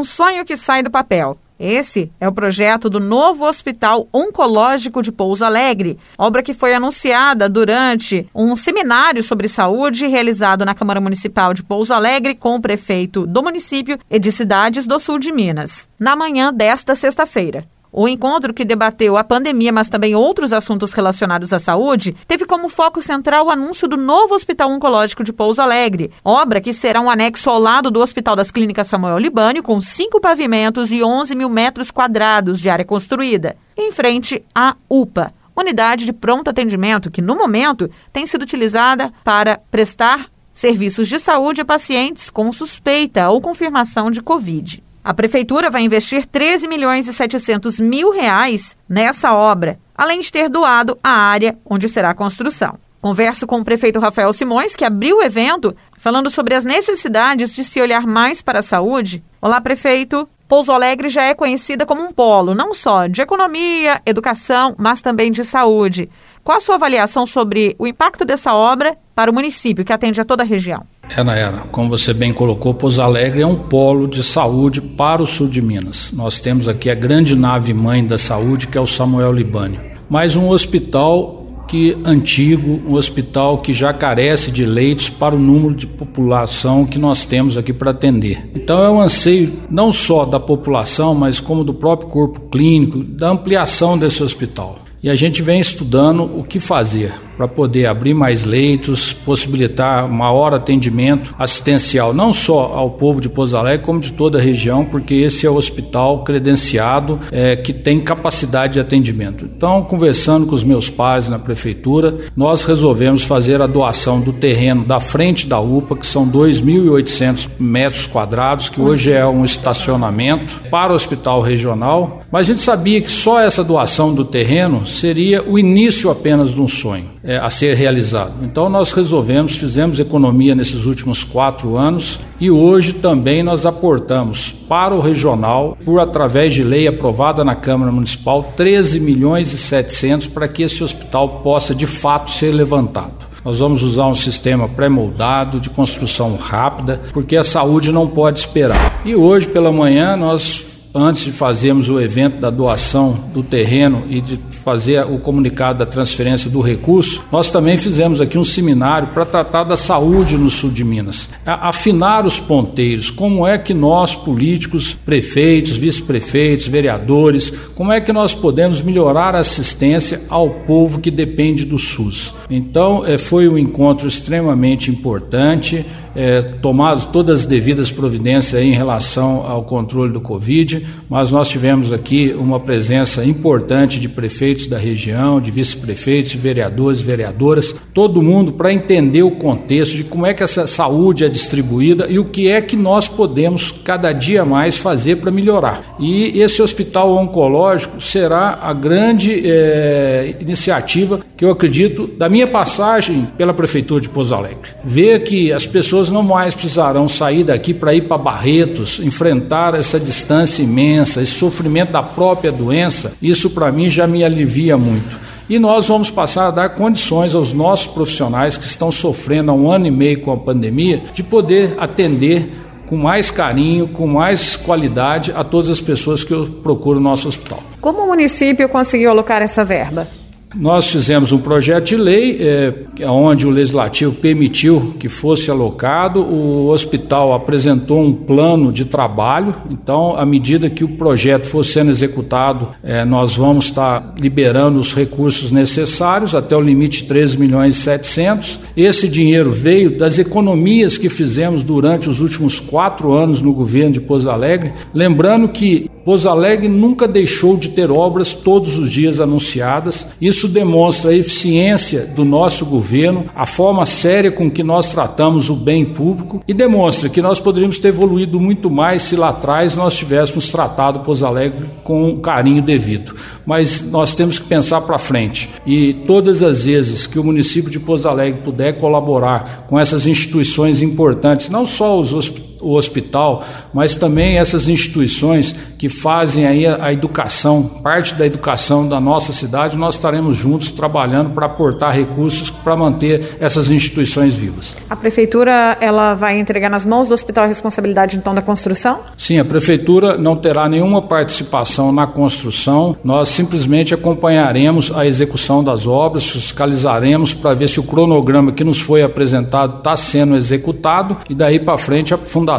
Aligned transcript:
Um 0.00 0.04
sonho 0.04 0.46
que 0.46 0.56
sai 0.56 0.82
do 0.82 0.90
papel. 0.90 1.36
Esse 1.58 2.10
é 2.18 2.26
o 2.26 2.32
projeto 2.32 2.88
do 2.88 2.98
novo 2.98 3.44
Hospital 3.44 4.08
Oncológico 4.10 5.02
de 5.02 5.12
Pouso 5.12 5.44
Alegre, 5.44 5.98
obra 6.16 6.42
que 6.42 6.54
foi 6.54 6.72
anunciada 6.72 7.50
durante 7.50 8.26
um 8.34 8.56
seminário 8.56 9.22
sobre 9.22 9.46
saúde 9.46 10.06
realizado 10.06 10.64
na 10.64 10.74
Câmara 10.74 11.02
Municipal 11.02 11.52
de 11.52 11.62
Pouso 11.62 11.92
Alegre 11.92 12.34
com 12.34 12.54
o 12.54 12.62
prefeito 12.62 13.26
do 13.26 13.42
município 13.42 13.98
e 14.10 14.18
de 14.18 14.32
cidades 14.32 14.86
do 14.86 14.98
sul 14.98 15.18
de 15.18 15.30
Minas, 15.30 15.86
na 15.98 16.16
manhã 16.16 16.50
desta 16.50 16.94
sexta-feira. 16.94 17.62
O 17.92 18.06
encontro, 18.06 18.54
que 18.54 18.64
debateu 18.64 19.16
a 19.16 19.24
pandemia, 19.24 19.72
mas 19.72 19.88
também 19.88 20.14
outros 20.14 20.52
assuntos 20.52 20.92
relacionados 20.92 21.52
à 21.52 21.58
saúde, 21.58 22.14
teve 22.28 22.46
como 22.46 22.68
foco 22.68 23.02
central 23.02 23.46
o 23.46 23.50
anúncio 23.50 23.88
do 23.88 23.96
novo 23.96 24.34
Hospital 24.34 24.70
Oncológico 24.70 25.24
de 25.24 25.32
Pouso 25.32 25.60
Alegre, 25.60 26.12
obra 26.24 26.60
que 26.60 26.72
será 26.72 27.00
um 27.00 27.10
anexo 27.10 27.50
ao 27.50 27.58
lado 27.58 27.90
do 27.90 28.00
Hospital 28.00 28.36
das 28.36 28.52
Clínicas 28.52 28.86
Samuel 28.86 29.18
Libânio, 29.18 29.62
com 29.62 29.80
cinco 29.80 30.20
pavimentos 30.20 30.92
e 30.92 31.02
11 31.02 31.34
mil 31.34 31.48
metros 31.48 31.90
quadrados 31.90 32.60
de 32.60 32.70
área 32.70 32.84
construída, 32.84 33.56
em 33.76 33.90
frente 33.90 34.44
à 34.54 34.76
UPA, 34.88 35.34
unidade 35.56 36.04
de 36.04 36.12
pronto 36.12 36.48
atendimento 36.48 37.10
que, 37.10 37.20
no 37.20 37.34
momento, 37.34 37.90
tem 38.12 38.24
sido 38.24 38.42
utilizada 38.42 39.12
para 39.24 39.60
prestar 39.70 40.30
serviços 40.52 41.08
de 41.08 41.18
saúde 41.18 41.60
a 41.60 41.64
pacientes 41.64 42.30
com 42.30 42.52
suspeita 42.52 43.28
ou 43.30 43.40
confirmação 43.40 44.10
de 44.10 44.22
Covid. 44.22 44.82
A 45.02 45.14
prefeitura 45.14 45.70
vai 45.70 45.82
investir 45.82 46.26
13 46.26 46.68
milhões 46.68 47.08
e 47.08 47.12
700 47.14 47.80
mil 47.80 48.10
reais 48.10 48.76
nessa 48.86 49.34
obra, 49.34 49.78
além 49.96 50.20
de 50.20 50.30
ter 50.30 50.50
doado 50.50 50.98
a 51.02 51.10
área 51.10 51.58
onde 51.64 51.88
será 51.88 52.10
a 52.10 52.14
construção. 52.14 52.78
Converso 53.00 53.46
com 53.46 53.60
o 53.60 53.64
prefeito 53.64 53.98
Rafael 53.98 54.30
Simões, 54.30 54.76
que 54.76 54.84
abriu 54.84 55.16
o 55.16 55.22
evento, 55.22 55.74
falando 55.98 56.28
sobre 56.28 56.54
as 56.54 56.66
necessidades 56.66 57.54
de 57.54 57.64
se 57.64 57.80
olhar 57.80 58.06
mais 58.06 58.42
para 58.42 58.58
a 58.58 58.62
saúde. 58.62 59.24
Olá, 59.40 59.58
prefeito. 59.58 60.28
Pouso 60.46 60.70
Alegre 60.70 61.08
já 61.08 61.22
é 61.22 61.32
conhecida 61.32 61.86
como 61.86 62.02
um 62.02 62.12
polo, 62.12 62.54
não 62.54 62.74
só 62.74 63.06
de 63.06 63.22
economia, 63.22 64.02
educação, 64.04 64.74
mas 64.78 65.00
também 65.00 65.32
de 65.32 65.44
saúde. 65.44 66.10
Qual 66.44 66.58
a 66.58 66.60
sua 66.60 66.74
avaliação 66.74 67.24
sobre 67.24 67.74
o 67.78 67.86
impacto 67.86 68.24
dessa 68.24 68.52
obra 68.52 68.98
para 69.14 69.30
o 69.30 69.34
município, 69.34 69.84
que 69.84 69.92
atende 69.92 70.20
a 70.20 70.24
toda 70.24 70.42
a 70.42 70.46
região? 70.46 70.84
É, 71.16 71.24
Nayara, 71.24 71.64
como 71.72 71.90
você 71.90 72.14
bem 72.14 72.32
colocou, 72.32 72.72
Pouso 72.72 73.02
Alegre 73.02 73.42
é 73.42 73.46
um 73.46 73.56
polo 73.56 74.06
de 74.06 74.22
saúde 74.22 74.80
para 74.80 75.20
o 75.20 75.26
sul 75.26 75.48
de 75.48 75.60
Minas. 75.60 76.12
Nós 76.12 76.38
temos 76.38 76.68
aqui 76.68 76.88
a 76.88 76.94
grande 76.94 77.34
nave 77.34 77.74
mãe 77.74 78.04
da 78.04 78.16
saúde, 78.16 78.68
que 78.68 78.78
é 78.78 78.80
o 78.80 78.86
Samuel 78.86 79.32
Libânio. 79.32 79.80
Mais 80.08 80.36
um 80.36 80.48
hospital 80.48 81.40
que 81.66 81.96
antigo, 82.04 82.80
um 82.86 82.94
hospital 82.94 83.58
que 83.58 83.72
já 83.72 83.92
carece 83.92 84.52
de 84.52 84.64
leitos 84.64 85.08
para 85.08 85.34
o 85.34 85.38
número 85.38 85.74
de 85.74 85.86
população 85.86 86.84
que 86.84 86.98
nós 86.98 87.24
temos 87.24 87.56
aqui 87.58 87.72
para 87.72 87.90
atender. 87.90 88.48
Então 88.54 88.82
é 88.82 88.90
um 88.90 89.00
anseio 89.00 89.52
não 89.68 89.90
só 89.90 90.24
da 90.24 90.38
população, 90.38 91.14
mas 91.14 91.40
como 91.40 91.64
do 91.64 91.74
próprio 91.74 92.08
corpo 92.08 92.40
clínico, 92.50 93.02
da 93.02 93.30
ampliação 93.30 93.98
desse 93.98 94.22
hospital. 94.22 94.78
E 95.02 95.10
a 95.10 95.16
gente 95.16 95.42
vem 95.42 95.60
estudando 95.60 96.22
o 96.22 96.44
que 96.44 96.60
fazer 96.60 97.14
para 97.40 97.48
poder 97.48 97.86
abrir 97.86 98.12
mais 98.12 98.44
leitos, 98.44 99.14
possibilitar 99.14 100.06
maior 100.06 100.52
atendimento 100.52 101.34
assistencial, 101.38 102.12
não 102.12 102.34
só 102.34 102.74
ao 102.74 102.90
povo 102.90 103.18
de 103.18 103.30
Pouso 103.30 103.56
Alegre, 103.56 103.86
como 103.86 103.98
de 103.98 104.12
toda 104.12 104.38
a 104.38 104.42
região, 104.42 104.84
porque 104.84 105.14
esse 105.14 105.46
é 105.46 105.50
o 105.50 105.54
hospital 105.54 106.22
credenciado 106.22 107.18
é, 107.32 107.56
que 107.56 107.72
tem 107.72 107.98
capacidade 107.98 108.74
de 108.74 108.80
atendimento. 108.80 109.46
Então, 109.46 109.82
conversando 109.84 110.46
com 110.46 110.54
os 110.54 110.62
meus 110.62 110.90
pais 110.90 111.30
na 111.30 111.38
prefeitura, 111.38 112.18
nós 112.36 112.64
resolvemos 112.64 113.24
fazer 113.24 113.62
a 113.62 113.66
doação 113.66 114.20
do 114.20 114.34
terreno 114.34 114.84
da 114.84 115.00
frente 115.00 115.46
da 115.46 115.58
UPA, 115.58 115.96
que 115.96 116.06
são 116.06 116.28
2.800 116.28 117.48
metros 117.58 118.06
quadrados, 118.06 118.68
que 118.68 118.82
hoje 118.82 119.12
é 119.12 119.24
um 119.24 119.46
estacionamento 119.46 120.60
para 120.70 120.92
o 120.92 120.94
hospital 120.94 121.40
regional. 121.40 122.20
Mas 122.30 122.42
a 122.42 122.52
gente 122.52 122.60
sabia 122.60 123.00
que 123.00 123.10
só 123.10 123.40
essa 123.40 123.64
doação 123.64 124.12
do 124.12 124.26
terreno 124.26 124.86
seria 124.86 125.42
o 125.42 125.58
início 125.58 126.10
apenas 126.10 126.50
de 126.50 126.60
um 126.60 126.68
sonho 126.68 127.18
é, 127.30 127.36
a 127.36 127.48
ser 127.48 127.76
realizado. 127.76 128.34
Então 128.42 128.68
nós 128.68 128.90
resolvemos, 128.90 129.56
fizemos 129.56 130.00
economia 130.00 130.52
nesses 130.52 130.84
últimos 130.84 131.22
quatro 131.22 131.76
anos 131.76 132.18
e 132.40 132.50
hoje 132.50 132.92
também 132.94 133.40
nós 133.40 133.64
aportamos 133.64 134.52
para 134.68 134.92
o 134.92 135.00
regional, 135.00 135.78
por 135.84 136.00
através 136.00 136.52
de 136.52 136.64
lei 136.64 136.88
aprovada 136.88 137.44
na 137.44 137.54
Câmara 137.54 137.92
Municipal, 137.92 138.52
13 138.56 138.98
milhões 138.98 139.52
e 139.52 139.58
700 139.58 140.26
para 140.26 140.48
que 140.48 140.64
esse 140.64 140.82
hospital 140.82 141.40
possa 141.44 141.72
de 141.72 141.86
fato 141.86 142.32
ser 142.32 142.50
levantado. 142.50 143.30
Nós 143.44 143.60
vamos 143.60 143.84
usar 143.84 144.08
um 144.08 144.14
sistema 144.16 144.68
pré-moldado 144.68 145.60
de 145.60 145.70
construção 145.70 146.34
rápida, 146.34 147.00
porque 147.12 147.36
a 147.36 147.44
saúde 147.44 147.92
não 147.92 148.08
pode 148.08 148.40
esperar. 148.40 149.02
E 149.04 149.14
hoje 149.14 149.46
pela 149.46 149.70
manhã 149.70 150.16
nós 150.16 150.66
antes 150.94 151.24
de 151.24 151.32
fazermos 151.32 151.88
o 151.88 152.00
evento 152.00 152.38
da 152.38 152.50
doação 152.50 153.18
do 153.32 153.42
terreno 153.42 154.04
e 154.08 154.20
de 154.20 154.38
fazer 154.64 155.04
o 155.04 155.18
comunicado 155.18 155.78
da 155.78 155.86
transferência 155.86 156.50
do 156.50 156.60
recurso, 156.60 157.24
nós 157.32 157.50
também 157.50 157.76
fizemos 157.76 158.20
aqui 158.20 158.36
um 158.36 158.44
seminário 158.44 159.08
para 159.08 159.24
tratar 159.24 159.64
da 159.64 159.76
saúde 159.76 160.36
no 160.36 160.50
sul 160.50 160.70
de 160.70 160.84
Minas. 160.84 161.30
Afinar 161.46 162.26
os 162.26 162.38
ponteiros, 162.38 163.10
como 163.10 163.46
é 163.46 163.56
que 163.56 163.72
nós, 163.72 164.14
políticos, 164.14 164.94
prefeitos, 164.94 165.78
vice-prefeitos, 165.78 166.68
vereadores, 166.68 167.50
como 167.74 167.92
é 167.92 168.00
que 168.00 168.12
nós 168.12 168.34
podemos 168.34 168.82
melhorar 168.82 169.34
a 169.34 169.40
assistência 169.40 170.22
ao 170.28 170.50
povo 170.50 171.00
que 171.00 171.10
depende 171.10 171.64
do 171.64 171.78
SUS. 171.78 172.34
Então, 172.50 173.06
eh, 173.06 173.16
foi 173.16 173.48
um 173.48 173.56
encontro 173.56 174.06
extremamente 174.06 174.90
importante 174.90 175.84
é, 176.14 176.42
tomado 176.42 177.06
todas 177.12 177.40
as 177.40 177.46
devidas 177.46 177.90
providências 177.90 178.60
em 178.60 178.72
relação 178.72 179.46
ao 179.46 179.62
controle 179.62 180.12
do 180.12 180.20
Covid, 180.20 180.79
mas 181.08 181.30
nós 181.30 181.48
tivemos 181.48 181.92
aqui 181.92 182.34
uma 182.36 182.60
presença 182.60 183.24
importante 183.24 183.98
de 183.98 184.08
prefeitos 184.08 184.66
da 184.66 184.78
região, 184.78 185.40
de 185.40 185.50
vice-prefeitos, 185.50 186.34
vereadores, 186.34 187.00
vereadoras, 187.00 187.74
todo 187.92 188.22
mundo 188.22 188.52
para 188.52 188.72
entender 188.72 189.22
o 189.22 189.32
contexto 189.32 189.96
de 189.96 190.04
como 190.04 190.26
é 190.26 190.34
que 190.34 190.42
essa 190.42 190.66
saúde 190.66 191.24
é 191.24 191.28
distribuída 191.28 192.06
e 192.08 192.18
o 192.18 192.24
que 192.24 192.48
é 192.48 192.60
que 192.60 192.76
nós 192.76 193.08
podemos 193.08 193.72
cada 193.84 194.12
dia 194.12 194.44
mais 194.44 194.76
fazer 194.76 195.16
para 195.16 195.30
melhorar. 195.30 195.96
E 195.98 196.40
esse 196.40 196.62
hospital 196.62 197.16
oncológico 197.16 198.00
será 198.00 198.58
a 198.62 198.72
grande 198.72 199.42
é, 199.44 200.36
iniciativa 200.40 201.20
que 201.36 201.44
eu 201.44 201.50
acredito 201.50 202.06
da 202.06 202.28
minha 202.28 202.46
passagem 202.46 203.26
pela 203.36 203.54
prefeitura 203.54 204.00
de 204.00 204.08
Pouso 204.08 204.34
Alegre. 204.34 204.70
Ver 204.84 205.24
que 205.24 205.52
as 205.52 205.66
pessoas 205.66 206.08
não 206.08 206.22
mais 206.22 206.54
precisarão 206.54 207.08
sair 207.08 207.44
daqui 207.44 207.72
para 207.72 207.94
ir 207.94 208.02
para 208.02 208.18
Barretos, 208.18 209.00
enfrentar 209.00 209.74
essa 209.74 209.98
distância 209.98 210.62
imensa, 210.70 211.22
esse 211.22 211.32
sofrimento 211.32 211.92
da 211.92 212.02
própria 212.02 212.50
doença, 212.50 213.12
isso 213.20 213.50
para 213.50 213.70
mim 213.70 213.90
já 213.90 214.06
me 214.06 214.24
alivia 214.24 214.78
muito. 214.78 215.18
E 215.48 215.58
nós 215.58 215.88
vamos 215.88 216.10
passar 216.10 216.46
a 216.46 216.50
dar 216.50 216.68
condições 216.70 217.34
aos 217.34 217.52
nossos 217.52 217.88
profissionais 217.88 218.56
que 218.56 218.64
estão 218.64 218.92
sofrendo 218.92 219.50
há 219.50 219.54
um 219.54 219.70
ano 219.70 219.86
e 219.86 219.90
meio 219.90 220.20
com 220.20 220.32
a 220.32 220.36
pandemia 220.36 221.02
de 221.12 221.22
poder 221.24 221.74
atender 221.78 222.50
com 222.86 222.96
mais 222.96 223.30
carinho, 223.30 223.88
com 223.88 224.06
mais 224.06 224.56
qualidade 224.56 225.32
a 225.34 225.44
todas 225.44 225.70
as 225.70 225.80
pessoas 225.80 226.24
que 226.24 226.34
procuram 226.62 227.00
o 227.00 227.02
nosso 227.02 227.28
hospital. 227.28 227.62
Como 227.80 228.02
o 228.02 228.06
município 228.06 228.68
conseguiu 228.68 229.10
alocar 229.10 229.42
essa 229.42 229.64
verba? 229.64 230.08
Nós 230.54 230.90
fizemos 230.90 231.30
um 231.30 231.38
projeto 231.38 231.84
de 231.86 231.96
lei 231.96 232.38
é, 232.40 233.06
onde 233.06 233.46
o 233.46 233.50
legislativo 233.50 234.12
permitiu 234.16 234.94
que 234.98 235.08
fosse 235.08 235.48
alocado, 235.48 236.22
o 236.22 236.68
hospital 236.68 237.32
apresentou 237.32 238.02
um 238.02 238.12
plano 238.12 238.72
de 238.72 238.84
trabalho, 238.84 239.54
então, 239.70 240.16
à 240.16 240.26
medida 240.26 240.68
que 240.68 240.82
o 240.82 240.88
projeto 240.88 241.46
for 241.46 241.64
sendo 241.64 241.90
executado, 241.90 242.70
é, 242.82 243.04
nós 243.04 243.36
vamos 243.36 243.66
estar 243.66 244.14
liberando 244.20 244.80
os 244.80 244.92
recursos 244.92 245.52
necessários 245.52 246.34
até 246.34 246.56
o 246.56 246.60
limite 246.60 247.02
de 247.02 247.08
13 247.08 247.38
milhões 247.38 247.76
e 247.76 247.80
700. 247.82 248.58
Esse 248.76 249.08
dinheiro 249.08 249.52
veio 249.52 249.98
das 249.98 250.18
economias 250.18 250.98
que 250.98 251.08
fizemos 251.08 251.62
durante 251.62 252.08
os 252.08 252.20
últimos 252.20 252.58
quatro 252.58 253.12
anos 253.12 253.40
no 253.40 253.52
governo 253.52 253.92
de 253.92 254.00
Pouso 254.00 254.28
Alegre, 254.28 254.72
lembrando 254.92 255.48
que 255.48 255.88
Pouso 256.04 256.28
Alegre 256.28 256.68
nunca 256.68 257.06
deixou 257.06 257.56
de 257.56 257.68
ter 257.68 257.90
obras 257.90 258.32
todos 258.32 258.78
os 258.78 258.90
dias 258.90 259.20
anunciadas. 259.20 260.06
Isso 260.20 260.39
demonstra 260.48 261.10
a 261.10 261.14
eficiência 261.14 262.06
do 262.06 262.24
nosso 262.24 262.64
governo, 262.64 263.26
a 263.34 263.46
forma 263.46 263.86
séria 263.86 264.30
com 264.30 264.50
que 264.50 264.62
nós 264.62 264.88
tratamos 264.88 265.48
o 265.48 265.54
bem 265.54 265.84
público 265.84 266.42
e 266.46 266.54
demonstra 266.54 267.08
que 267.08 267.22
nós 267.22 267.40
poderíamos 267.40 267.78
ter 267.78 267.88
evoluído 267.88 268.40
muito 268.40 268.70
mais 268.70 269.02
se 269.02 269.16
lá 269.16 269.30
atrás 269.30 269.74
nós 269.74 269.96
tivéssemos 269.96 270.48
tratado 270.48 271.00
Pouso 271.00 271.26
Alegre 271.26 271.66
com 271.84 272.18
carinho 272.20 272.62
devido. 272.62 273.14
Mas 273.46 273.90
nós 273.90 274.14
temos 274.14 274.38
que 274.38 274.46
pensar 274.46 274.80
para 274.82 274.98
frente 274.98 275.50
e 275.66 275.94
todas 276.06 276.42
as 276.42 276.64
vezes 276.64 277.06
que 277.06 277.18
o 277.18 277.24
município 277.24 277.70
de 277.70 277.80
Pouso 277.80 278.08
Alegre 278.08 278.40
puder 278.42 278.78
colaborar 278.78 279.66
com 279.68 279.78
essas 279.78 280.06
instituições 280.06 280.82
importantes, 280.82 281.48
não 281.48 281.66
só 281.66 281.98
os 281.98 282.12
hospitais 282.12 282.49
o 282.60 282.74
hospital, 282.74 283.44
mas 283.72 283.96
também 283.96 284.38
essas 284.38 284.68
instituições 284.68 285.54
que 285.78 285.88
fazem 285.88 286.46
aí 286.46 286.66
a, 286.66 286.92
educação, 286.92 287.62
parte 287.62 288.14
da 288.14 288.26
educação 288.26 288.86
da 288.86 289.00
nossa 289.00 289.32
cidade, 289.32 289.76
nós 289.76 289.94
estaremos 289.94 290.36
juntos 290.36 290.70
trabalhando 290.70 291.30
para 291.30 291.46
aportar 291.46 291.94
recursos 291.94 292.50
para 292.50 292.76
manter 292.76 293.36
essas 293.40 293.70
instituições 293.70 294.34
vivas. 294.34 294.76
A 294.88 294.96
prefeitura 294.96 295.78
ela 295.80 296.14
vai 296.14 296.38
entregar 296.38 296.68
nas 296.68 296.84
mãos 296.84 297.08
do 297.08 297.14
hospital 297.14 297.44
a 297.44 297.46
responsabilidade 297.46 298.16
então 298.16 298.34
da 298.34 298.42
construção? 298.42 299.00
Sim, 299.16 299.38
a 299.38 299.44
prefeitura 299.44 300.18
não 300.18 300.36
terá 300.36 300.68
nenhuma 300.68 301.02
participação 301.02 301.92
na 301.92 302.06
construção. 302.06 302.96
Nós 303.02 303.28
simplesmente 303.30 303.94
acompanharemos 303.94 304.92
a 304.94 305.06
execução 305.06 305.64
das 305.64 305.86
obras, 305.86 306.26
fiscalizaremos 306.26 307.32
para 307.32 307.54
ver 307.54 307.68
se 307.68 307.80
o 307.80 307.82
cronograma 307.82 308.52
que 308.52 308.64
nos 308.64 308.80
foi 308.80 309.02
apresentado 309.02 309.78
está 309.78 309.96
sendo 309.96 310.36
executado 310.36 311.16
e 311.28 311.34
daí 311.34 311.58
para 311.58 311.78
frente 311.78 312.12
a 312.12 312.18
fundação, 312.18 312.49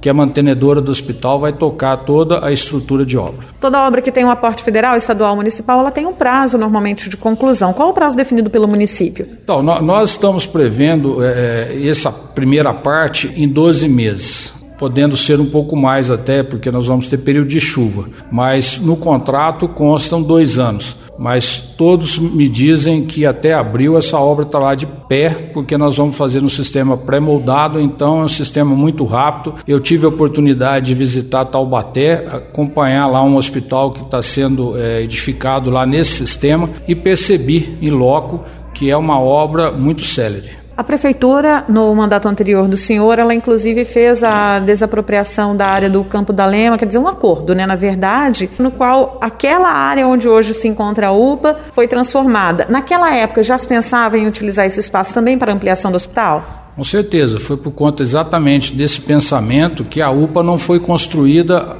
que 0.00 0.08
é 0.08 0.12
mantenedora 0.12 0.80
do 0.80 0.90
hospital, 0.90 1.40
vai 1.40 1.52
tocar 1.52 1.96
toda 1.98 2.44
a 2.44 2.52
estrutura 2.52 3.04
de 3.04 3.16
obra. 3.16 3.46
Toda 3.60 3.86
obra 3.86 4.02
que 4.02 4.12
tem 4.12 4.24
um 4.24 4.30
aporte 4.30 4.62
federal, 4.62 4.96
estadual, 4.96 5.34
municipal, 5.34 5.80
ela 5.80 5.90
tem 5.90 6.06
um 6.06 6.12
prazo 6.12 6.58
normalmente 6.58 7.08
de 7.08 7.16
conclusão. 7.16 7.72
Qual 7.72 7.90
o 7.90 7.92
prazo 7.92 8.16
definido 8.16 8.50
pelo 8.50 8.68
município? 8.68 9.26
Então, 9.42 9.62
nós 9.62 10.10
estamos 10.10 10.46
prevendo 10.46 11.24
é, 11.24 11.76
essa 11.88 12.12
primeira 12.12 12.72
parte 12.74 13.32
em 13.36 13.48
12 13.48 13.88
meses 13.88 14.56
podendo 14.78 15.16
ser 15.16 15.40
um 15.40 15.46
pouco 15.46 15.74
mais 15.74 16.10
até, 16.10 16.42
porque 16.42 16.70
nós 16.70 16.86
vamos 16.86 17.08
ter 17.08 17.16
período 17.16 17.48
de 17.48 17.58
chuva. 17.58 18.08
Mas 18.30 18.78
no 18.78 18.96
contrato 18.96 19.66
constam 19.66 20.22
dois 20.22 20.58
anos 20.58 20.96
mas 21.18 21.58
todos 21.76 22.18
me 22.18 22.48
dizem 22.48 23.04
que 23.04 23.24
até 23.24 23.54
abril 23.54 23.96
essa 23.96 24.18
obra 24.18 24.44
está 24.44 24.58
lá 24.58 24.74
de 24.74 24.86
pé, 24.86 25.30
porque 25.52 25.78
nós 25.78 25.96
vamos 25.96 26.16
fazer 26.16 26.42
um 26.42 26.48
sistema 26.48 26.96
pré-moldado, 26.96 27.80
então 27.80 28.20
é 28.20 28.24
um 28.24 28.28
sistema 28.28 28.74
muito 28.74 29.04
rápido. 29.04 29.54
Eu 29.66 29.80
tive 29.80 30.06
a 30.06 30.08
oportunidade 30.08 30.86
de 30.86 30.94
visitar 30.94 31.44
Taubaté, 31.46 32.26
acompanhar 32.30 33.06
lá 33.06 33.22
um 33.22 33.36
hospital 33.36 33.90
que 33.90 34.02
está 34.02 34.22
sendo 34.22 34.76
é, 34.76 35.02
edificado 35.02 35.70
lá 35.70 35.86
nesse 35.86 36.12
sistema 36.12 36.70
e 36.86 36.94
percebi 36.94 37.78
em 37.80 37.90
loco 37.90 38.44
que 38.74 38.90
é 38.90 38.96
uma 38.96 39.18
obra 39.18 39.72
muito 39.72 40.04
célere. 40.04 40.65
A 40.76 40.84
prefeitura, 40.84 41.64
no 41.68 41.94
mandato 41.94 42.28
anterior 42.28 42.68
do 42.68 42.76
senhor, 42.76 43.18
ela 43.18 43.34
inclusive 43.34 43.82
fez 43.86 44.22
a 44.22 44.58
desapropriação 44.58 45.56
da 45.56 45.66
área 45.66 45.88
do 45.88 46.04
Campo 46.04 46.34
da 46.34 46.44
Lema, 46.44 46.76
quer 46.76 46.84
dizer, 46.84 46.98
um 46.98 47.08
acordo, 47.08 47.54
né, 47.54 47.64
na 47.64 47.76
verdade, 47.76 48.50
no 48.58 48.70
qual 48.70 49.16
aquela 49.22 49.70
área 49.70 50.06
onde 50.06 50.28
hoje 50.28 50.52
se 50.52 50.68
encontra 50.68 51.06
a 51.06 51.12
UPA 51.12 51.58
foi 51.72 51.88
transformada. 51.88 52.66
Naquela 52.68 53.16
época 53.16 53.42
já 53.42 53.56
se 53.56 53.66
pensava 53.66 54.18
em 54.18 54.26
utilizar 54.26 54.66
esse 54.66 54.78
espaço 54.78 55.14
também 55.14 55.38
para 55.38 55.50
ampliação 55.50 55.90
do 55.90 55.94
hospital? 55.94 56.66
Com 56.76 56.84
certeza, 56.84 57.40
foi 57.40 57.56
por 57.56 57.70
conta 57.70 58.02
exatamente 58.02 58.74
desse 58.74 59.00
pensamento 59.00 59.82
que 59.82 60.02
a 60.02 60.10
UPA 60.10 60.42
não 60.42 60.58
foi 60.58 60.78
construída 60.78 61.74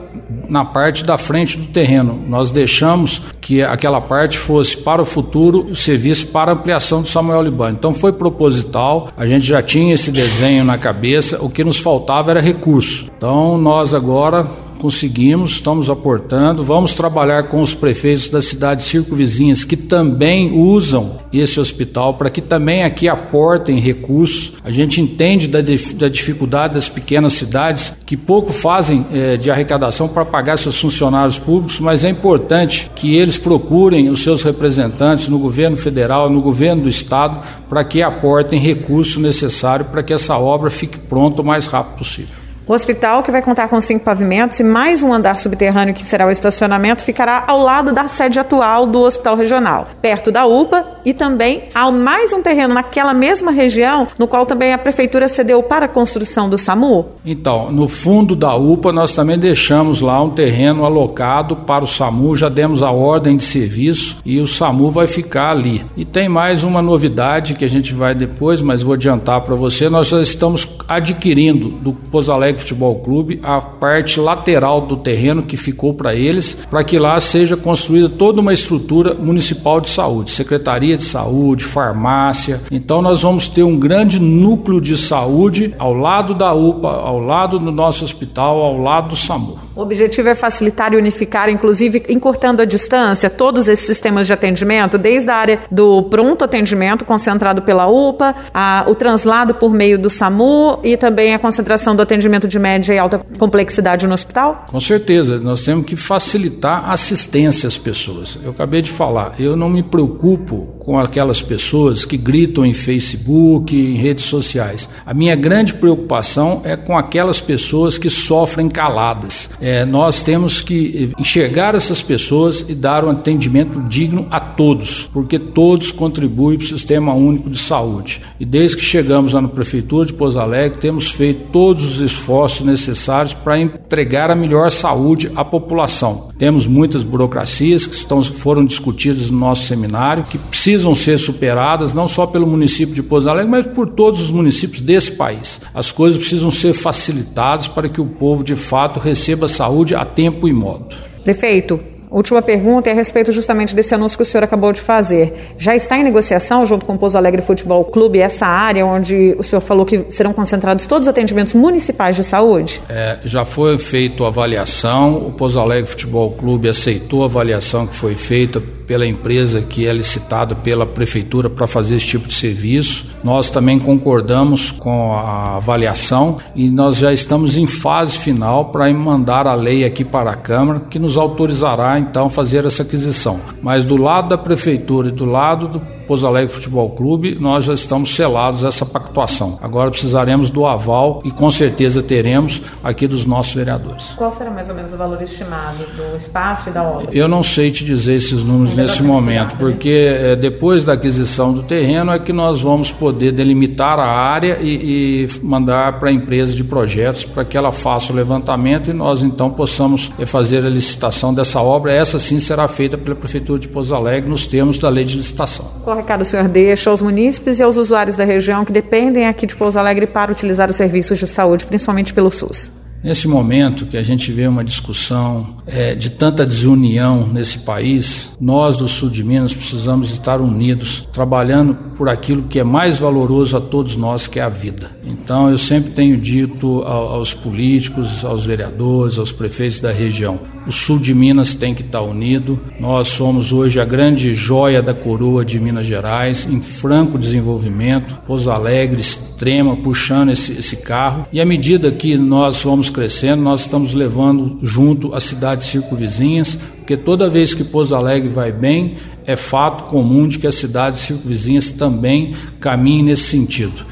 na 0.49 0.65
parte 0.65 1.05
da 1.05 1.17
frente 1.17 1.57
do 1.57 1.67
terreno. 1.67 2.21
Nós 2.29 2.51
deixamos 2.51 3.23
que 3.41 3.63
aquela 3.63 4.01
parte 4.01 4.39
fosse 4.39 4.77
para 4.77 5.03
o 5.03 5.07
futuro 5.07 5.67
o 5.71 5.77
serviço 5.77 6.29
para 6.29 6.53
ampliação 6.53 7.03
do 7.03 7.09
Samuel 7.09 7.43
Libani. 7.43 7.77
Então 7.79 7.95
foi 7.95 8.13
proposital, 8.13 9.09
a 9.17 9.27
gente 9.27 9.47
já 9.47 9.63
tinha 9.63 9.95
esse 9.95 10.11
desenho 10.11 10.65
na 10.65 10.79
cabeça, 10.79 11.43
o 11.43 11.49
que 11.49 11.65
nos 11.65 11.79
faltava 11.79 12.31
era 12.31 12.41
recurso. 12.41 13.07
Então 13.17 13.57
nós 13.57 13.95
agora 13.95 14.49
conseguimos, 14.87 15.51
estamos 15.55 15.91
aportando. 15.91 16.63
Vamos 16.63 16.95
trabalhar 16.95 17.49
com 17.49 17.61
os 17.61 17.75
prefeitos 17.75 18.29
das 18.29 18.45
cidades 18.45 18.87
circunvizinhas 18.87 19.65
que 19.65 19.77
também 19.77 20.57
usam 20.57 21.19
esse 21.33 21.59
hospital 21.59 22.15
para 22.15 22.31
que 22.31 22.41
também 22.41 22.85
aqui 22.85 23.09
aportem 23.09 23.81
recursos. 23.81 24.53
A 24.63 24.71
gente 24.71 25.01
entende 25.01 25.49
da, 25.49 25.59
da 25.61 26.09
dificuldade 26.09 26.75
das 26.75 26.89
pequenas 26.89 27.33
cidades 27.33 27.97
que 28.07 28.17
pouco 28.17 28.53
fazem 28.53 29.05
é, 29.13 29.37
de 29.37 29.51
arrecadação 29.51 30.07
para 30.07 30.25
pagar 30.25 30.57
seus 30.57 30.81
funcionários 30.81 31.37
públicos, 31.37 31.81
mas 31.81 32.05
é 32.05 32.09
importante 32.09 32.89
que 32.95 33.17
eles 33.17 33.37
procurem 33.37 34.09
os 34.09 34.23
seus 34.23 34.45
representantes 34.45 35.27
no 35.27 35.41
governo 35.41 35.77
federal, 35.77 36.31
no 36.31 36.41
governo 36.41 36.83
do 36.83 36.89
estado, 36.89 37.45
para 37.69 37.83
que 37.83 38.03
aportem 38.03 38.61
recurso 38.61 39.19
necessário 39.19 39.87
para 39.87 40.05
que 40.05 40.15
essa 40.15 40.39
obra 40.39 40.71
fique 40.71 40.97
pronta 40.97 41.43
o 41.43 41.45
mais 41.45 41.67
rápido 41.67 41.99
possível. 41.99 42.46
O 42.69 42.73
hospital, 42.73 43.23
que 43.23 43.31
vai 43.31 43.41
contar 43.41 43.69
com 43.69 43.81
cinco 43.81 44.05
pavimentos 44.05 44.59
e 44.59 44.65
mais 44.65 45.01
um 45.01 45.13
andar 45.13 45.39
subterrâneo 45.39 45.95
que 45.95 46.05
será 46.05 46.27
o 46.27 46.33
estacionamento, 46.33 47.05
ficará 47.05 47.45
ao 47.47 47.63
lado 47.63 47.93
da 47.93 48.09
sede 48.09 48.41
atual 48.41 48.89
do 48.89 49.03
Hospital 49.03 49.37
Regional, 49.37 49.87
perto 50.03 50.33
da 50.33 50.47
UPA 50.47 50.85
e 51.05 51.15
também 51.15 51.69
há 51.73 51.89
mais 51.93 52.33
um 52.33 52.43
terreno 52.43 52.75
naquela 52.75 53.15
mesma 53.15 53.53
região, 53.53 54.09
no 54.19 54.27
qual 54.27 54.45
também 54.45 54.73
a 54.73 54.79
prefeitura 54.79 55.29
cedeu 55.29 55.63
para 55.63 55.87
a 55.87 55.89
construção 55.89 56.51
do 56.51 56.59
SAMU? 56.59 57.07
Então, 57.25 57.71
no 57.71 57.87
fundo 57.87 58.35
da 58.35 58.57
UPA 58.57 58.93
nós 58.93 59.15
também 59.15 59.39
deixamos 59.39 60.01
lá 60.01 60.21
um 60.21 60.31
terreno 60.31 60.85
alocado 60.85 61.55
para 61.55 61.85
o 61.85 61.87
SAMU, 61.87 62.35
já 62.35 62.49
demos 62.49 62.83
a 62.83 62.91
ordem 62.91 63.37
de 63.37 63.45
serviço 63.45 64.17
e 64.25 64.41
o 64.41 64.47
SAMU 64.47 64.91
vai 64.91 65.07
ficar 65.07 65.53
ali. 65.53 65.87
E 65.97 66.05
tem 66.05 66.29
mais 66.29 66.65
uma 66.65 66.83
novidade 66.83 67.55
que 67.55 67.65
a 67.65 67.71
gente 67.71 67.95
vai 67.95 68.13
depois, 68.13 68.61
mas 68.61 68.83
vou 68.83 68.95
adiantar 68.95 69.43
para 69.43 69.55
você, 69.55 69.89
nós 69.89 70.09
já 70.09 70.21
estamos 70.21 70.67
adquirindo 70.89 71.69
do 71.69 71.93
Pouso 71.93 72.33
Alegre 72.57 72.63
Futebol 72.63 72.97
Clube 72.97 73.41
a 73.43 73.61
parte 73.61 74.19
lateral 74.19 74.81
do 74.81 74.97
terreno 74.97 75.43
que 75.43 75.57
ficou 75.57 75.95
para 75.95 76.15
eles, 76.15 76.55
para 76.69 76.83
que 76.83 76.99
lá 76.99 77.21
seja 77.21 77.57
construída 77.57 78.09
toda 78.09 78.41
uma 78.41 78.53
estrutura 78.53 79.15
municipal 79.15 79.81
de 79.81 79.89
saúde, 79.89 80.31
secretaria 80.31 80.97
de 80.97 81.05
saúde, 81.05 81.65
farmácia. 81.65 82.61
Então 82.71 83.03
nós 83.03 83.23
vamos 83.23 83.49
ter 83.49 83.63
um 83.63 83.79
grande 83.79 84.19
núcleo 84.19 84.81
de 84.81 84.97
saúde 84.97 85.75
ao 85.79 85.93
lado 85.93 86.35
da 86.35 86.53
UPA, 86.53 86.89
ao 86.89 87.21
lado 87.21 87.59
do 87.59 87.71
nosso 87.71 88.05
hospital, 88.05 88.61
ao 88.63 88.79
lado 88.79 89.11
do 89.11 89.17
SAMU. 89.17 89.66
O 89.77 89.83
objetivo 89.83 90.31
é 90.31 90.35
facilitar 90.35 90.95
e 90.95 90.97
unificar, 90.97 91.51
inclusive 91.51 92.03
encurtando 92.09 92.63
a 92.63 92.65
distância, 92.65 93.29
todos 93.29 93.69
esses 93.69 93.85
sistemas 93.85 94.27
de 94.27 94.33
atendimento, 94.33 94.97
desde 94.97 95.29
a 95.29 95.37
área 95.37 95.61
do 95.71 96.05
pronto 96.05 96.43
atendimento, 96.47 97.05
concentrado 97.05 97.61
pela 97.61 97.87
UPA, 97.87 98.35
a, 98.55 98.87
o 98.89 98.95
translado 98.95 99.55
por 99.55 99.75
meio 99.75 99.99
do 99.99 100.09
SAMU 100.09 100.81
e 100.83 100.97
também 100.97 101.35
a 101.35 101.39
concentração 101.39 101.95
do 101.95 102.01
atendimento 102.01 102.49
de 102.49 102.59
média 102.59 102.95
e 102.95 102.99
alta 102.99 103.21
complexidade 103.39 104.07
no 104.07 104.15
hospital? 104.15 104.65
Com 104.71 104.81
certeza, 104.81 105.39
nós 105.39 105.63
temos 105.63 105.85
que 105.85 105.95
facilitar 105.95 106.89
a 106.89 106.95
assistência 106.95 107.67
às 107.67 107.77
pessoas. 107.77 108.39
Eu 108.43 108.53
acabei 108.53 108.81
de 108.81 108.91
falar, 108.91 109.35
eu 109.39 109.57
não 109.57 109.69
me 109.69 109.83
preocupo 109.83 110.75
com 110.87 110.99
aquelas 110.99 111.43
pessoas 111.43 112.05
que 112.05 112.17
gritam 112.17 112.65
em 112.65 112.73
Facebook, 112.73 113.77
em 113.77 113.97
redes 113.97 114.25
sociais. 114.25 114.89
A 115.05 115.13
minha 115.13 115.35
grande 115.35 115.75
preocupação 115.75 116.63
é 116.65 116.77
com 116.77 116.97
aquelas 116.97 117.41
pessoas 117.41 117.99
que 117.99 118.09
sofrem 118.09 118.69
caladas. 118.69 119.51
É, 119.67 119.85
nós 119.85 120.23
temos 120.23 120.61
que 120.61 121.11
enxergar 121.19 121.75
essas 121.75 122.01
pessoas 122.01 122.65
e 122.69 122.73
dar 122.73 123.05
um 123.05 123.11
atendimento 123.11 123.83
digno 123.89 124.25
a 124.31 124.39
todos, 124.39 125.11
porque 125.13 125.41
todos 125.41 125.91
contribuem 125.91 126.57
para 126.57 126.67
o 126.67 126.69
Sistema 126.69 127.13
Único 127.15 127.51
de 127.51 127.59
Saúde. 127.59 128.23
E 128.39 128.45
desde 128.45 128.77
que 128.77 128.85
chegamos 128.85 129.33
lá 129.33 129.43
na 129.43 129.49
Prefeitura 129.49 130.07
de 130.07 130.13
Pouso 130.13 130.39
Alegre, 130.39 130.79
temos 130.79 131.11
feito 131.11 131.51
todos 131.51 131.85
os 131.85 131.99
esforços 131.99 132.65
necessários 132.65 133.35
para 133.35 133.59
entregar 133.59 134.31
a 134.31 134.37
melhor 134.37 134.71
saúde 134.71 135.33
à 135.35 135.45
população. 135.45 136.29
Temos 136.39 136.69
muitas 136.69 137.03
burocracias 137.03 137.89
que 137.89 137.97
estão, 137.97 138.23
foram 138.23 138.65
discutidas 138.65 139.31
no 139.31 139.39
nosso 139.41 139.67
seminário, 139.67 140.23
que 140.23 140.39
precisam 140.39 140.95
ser 140.95 141.19
superadas 141.19 141.93
não 141.93 142.07
só 142.07 142.25
pelo 142.25 142.47
município 142.47 142.95
de 142.95 143.03
Pouso 143.03 143.29
Alegre, 143.29 143.51
mas 143.51 143.67
por 143.67 143.89
todos 143.89 144.23
os 144.23 144.31
municípios 144.31 144.81
desse 144.81 145.11
país. 145.11 145.61
As 145.75 145.91
coisas 145.91 146.19
precisam 146.19 146.53
ser 146.53 146.73
facilitadas 146.73 147.67
para 147.67 147.89
que 147.89 148.01
o 148.01 148.07
povo 148.07 148.45
de 148.45 148.55
fato 148.55 149.01
receba 149.01 149.49
saúde 149.57 149.95
a 149.95 150.05
tempo 150.05 150.47
e 150.47 150.53
modo. 150.53 150.95
Prefeito, 151.25 151.81
Última 152.11 152.41
pergunta 152.41 152.89
é 152.89 152.93
a 152.93 152.95
respeito 152.95 153.33
justamente 153.33 153.75
desse 153.75 153.95
anúncio 153.95 154.17
que 154.17 154.23
o 154.23 154.25
senhor 154.25 154.45
acabou 154.45 154.73
de 154.73 154.81
fazer. 154.81 155.55
Já 155.59 155.75
está 155.75 155.99
em 155.99 156.05
negociação 156.05 156.65
junto 156.65 156.87
com 156.87 156.95
o 156.95 156.99
Pouso 156.99 157.19
Alegre 157.19 157.43
Futebol 157.43 157.85
Clube 157.85 158.21
essa 158.21 158.47
área 158.47 158.87
onde 158.87 159.35
o 159.39 159.43
senhor 159.43 159.61
falou 159.61 159.85
que 159.85 160.07
serão 160.09 160.33
concentrados 160.33 160.87
todos 160.87 161.07
os 161.07 161.11
atendimentos 161.11 161.53
municipais 161.53 162.15
de 162.17 162.23
saúde? 162.23 162.81
É, 162.89 163.19
já 163.25 163.45
foi 163.45 163.77
feita 163.77 164.25
a 164.25 164.29
avaliação, 164.29 165.17
o 165.27 165.33
Pouso 165.33 165.59
Alegre 165.59 165.91
Futebol 165.91 166.31
Clube 166.31 166.69
aceitou 166.69 167.23
a 167.23 167.27
avaliação 167.27 167.87
que 167.87 167.95
foi 167.95 168.15
feita 168.15 168.63
pela 168.87 169.07
empresa 169.07 169.61
que 169.61 169.87
é 169.87 169.93
licitada 169.93 170.55
pela 170.55 170.87
prefeitura 170.87 171.51
para 171.51 171.67
fazer 171.67 171.97
esse 171.97 172.07
tipo 172.07 172.29
de 172.29 172.35
serviço. 172.35 173.17
Nós 173.23 173.51
também 173.51 173.79
concordamos 173.79 174.71
com 174.71 175.13
a 175.13 175.57
avaliação 175.57 176.37
e 176.55 176.71
nós 176.71 176.97
já 176.97 177.13
estamos 177.13 177.57
em 177.57 177.67
fase 177.67 178.19
final 178.19 178.67
para 178.67 178.93
mandar 178.93 179.47
a 179.47 179.55
lei 179.55 179.85
aqui 179.85 180.05
para 180.05 180.31
a 180.31 180.37
Câmara, 180.37 180.81
que 180.89 180.99
nos 180.99 181.17
autorizará 181.17 181.99
então 181.99 182.29
fazer 182.29 182.65
essa 182.65 182.83
aquisição. 182.83 183.41
Mas 183.61 183.85
do 183.85 183.97
lado 183.97 184.29
da 184.29 184.39
prefeitura 184.39 185.09
e 185.09 185.13
do 185.13 185.25
lado 185.25 185.69
do 185.69 185.96
Pouso 186.07 186.27
Alegre 186.27 186.53
Futebol 186.53 186.91
Clube, 186.91 187.37
nós 187.41 187.65
já 187.65 187.75
estamos 187.75 188.15
selados 188.15 188.65
essa 188.65 188.87
pactuação. 188.87 189.59
Agora 189.61 189.91
precisaremos 189.91 190.51
do 190.51 190.67
aval 190.67 191.21
e 191.25 191.31
com 191.31 191.51
certeza 191.51 192.03
teremos 192.03 192.63
aqui 192.83 193.07
dos 193.07 193.27
nossos 193.27 193.55
vereadores. 193.55 194.15
Qual 194.17 194.31
será 194.31 194.51
mais 194.51 194.69
ou 194.69 194.75
menos 194.75 194.93
o 194.93 194.97
valor 194.97 195.21
estimado 195.23 195.79
do 195.97 196.17
espaço 196.17 196.69
e 196.71 196.73
da 196.73 196.83
obra? 196.83 197.09
Eu 197.13 197.29
não 197.29 197.43
sei 197.43 197.71
te 197.71 197.85
dizer 197.85 198.15
esses 198.15 198.43
números 198.43 198.77
nesse 198.77 199.03
momento, 199.03 199.53
né? 199.53 199.57
porque 199.59 199.89
é, 199.89 200.37
depois 200.37 200.85
da 200.85 200.93
aquisição 200.93 201.53
do 201.53 201.63
terreno 201.63 202.13
é 202.13 202.19
que 202.19 202.33
nós 202.33 202.61
vamos 202.61 202.93
poder 202.93 203.33
delimitar 203.33 203.99
a 203.99 204.07
área 204.07 204.59
e, 204.61 205.27
e 205.27 205.41
mandar 205.43 205.99
para 205.99 206.11
a 206.11 206.13
empresa 206.13 206.55
de 206.55 206.63
projetos 206.65 207.25
para 207.25 207.45
que 207.45 207.57
ela 207.57 207.73
faça 207.73 208.13
o 208.13 208.17
levantamento 208.17 208.91
e 208.91 208.93
nós 208.93 209.23
então 209.23 209.51
possamos 209.51 210.11
é, 210.19 210.27
fazer 210.27 210.65
a 210.65 210.69
licitação 210.69 211.35
dessa 211.35 211.61
obra. 211.61 211.93
Essa 211.93 212.19
sim 212.19 212.39
será 212.39 212.69
feita 212.69 212.97
pela 212.97 213.17
Prefeitura 213.17 213.59
de 213.59 213.69
Pouso 213.69 213.95
Alegre 213.95 214.29
nos 214.29 214.47
termos 214.47 214.79
da 214.79 214.89
lei 214.89 215.05
de 215.05 215.17
licitação. 215.17 215.67
Qual 215.97 216.03
recado 216.03 216.21
o 216.21 216.25
senhor 216.27 216.47
deixa 216.47 216.91
aos 216.91 217.01
munícipes 217.01 217.59
e 217.59 217.63
aos 217.63 217.79
usuários 217.79 218.17
da 218.17 218.25
região 218.25 218.67
que 218.67 218.73
dependem 218.73 219.27
aqui 219.27 219.47
de 219.47 219.57
Pouso 219.57 219.79
Alegre 219.79 220.07
para 220.07 220.31
utilizar 220.31 220.69
os 220.69 220.77
serviços 220.77 221.19
de 221.19 221.27
saúde, 221.27 221.65
principalmente 221.65 222.13
pelo 222.13 222.31
SUS? 222.31 222.71
Nesse 223.03 223.27
momento 223.27 223.87
que 223.87 223.97
a 223.97 224.03
gente 224.03 224.31
vê 224.31 224.47
uma 224.47 224.63
discussão 224.63 225.57
é, 225.67 225.95
de 225.95 226.11
tanta 226.11 226.45
desunião 226.45 227.27
nesse 227.27 227.61
país, 227.61 228.33
nós 228.39 228.77
do 228.77 228.87
sul 228.89 229.09
de 229.09 229.25
Minas 229.25 229.55
precisamos 229.55 230.11
estar 230.11 230.39
unidos, 230.39 231.09
trabalhando 231.13 231.75
por 231.97 232.11
aquilo 232.11 232.43
que 232.43 232.59
é 232.59 232.65
mais 232.65 232.99
valoroso 232.99 233.57
a 233.57 233.61
todos 233.61 233.97
nós, 233.97 234.27
que 234.27 234.39
é 234.39 234.43
a 234.43 234.51
vida. 234.51 234.91
Então 235.03 235.49
eu 235.49 235.57
sempre 235.57 235.93
tenho 235.93 236.19
dito 236.19 236.83
aos 236.83 237.33
políticos, 237.33 238.23
aos 238.23 238.45
vereadores, 238.45 239.19
aos 239.19 239.33
prefeitos 239.33 239.81
da 239.81 239.93
região: 239.93 240.39
o 240.67 240.73
sul 240.73 240.99
de 240.99 241.15
Minas 241.15 241.55
tem 241.55 241.75
que 241.75 241.83
estar 241.83 242.03
unido. 242.03 242.61
Nós 242.81 243.09
somos 243.09 243.53
hoje 243.53 243.81
a 243.81 243.85
grande 243.85 244.35
joia 244.35 244.83
da 244.83 244.93
coroa 244.93 245.45
de 245.45 245.61
Minas 245.61 245.87
Gerais, 245.87 246.47
em 246.51 246.61
franco 246.61 247.19
desenvolvimento, 247.19 248.19
Pouso 248.27 248.51
Alegre, 248.51 249.01
extrema, 249.01 249.77
puxando 249.77 250.31
esse, 250.31 250.53
esse 250.53 250.79
carro. 250.79 251.27
E 251.33 251.41
à 251.41 251.45
medida 251.45 251.91
que 251.93 252.17
nós 252.17 252.63
vamos 252.63 252.91
crescendo, 252.91 253.43
nós 253.43 253.63
estamos 253.63 253.95
levando 253.95 254.59
junto 254.63 255.15
as 255.15 255.25
cidades 255.25 255.69
circunvizinhas, 255.69 256.59
porque 256.79 256.97
toda 256.97 257.31
vez 257.31 257.55
que 257.55 257.63
Pouso 257.63 257.95
Alegre 257.95 258.29
vai 258.29 258.51
bem, 258.51 258.97
é 259.25 259.37
fato 259.37 259.85
comum 259.85 260.27
de 260.27 260.39
que 260.39 260.47
as 260.47 260.55
cidades 260.55 261.01
circunvizinhas 261.01 261.71
também 261.71 262.35
caminhem 262.61 263.05
nesse 263.05 263.25
sentido. 263.25 263.85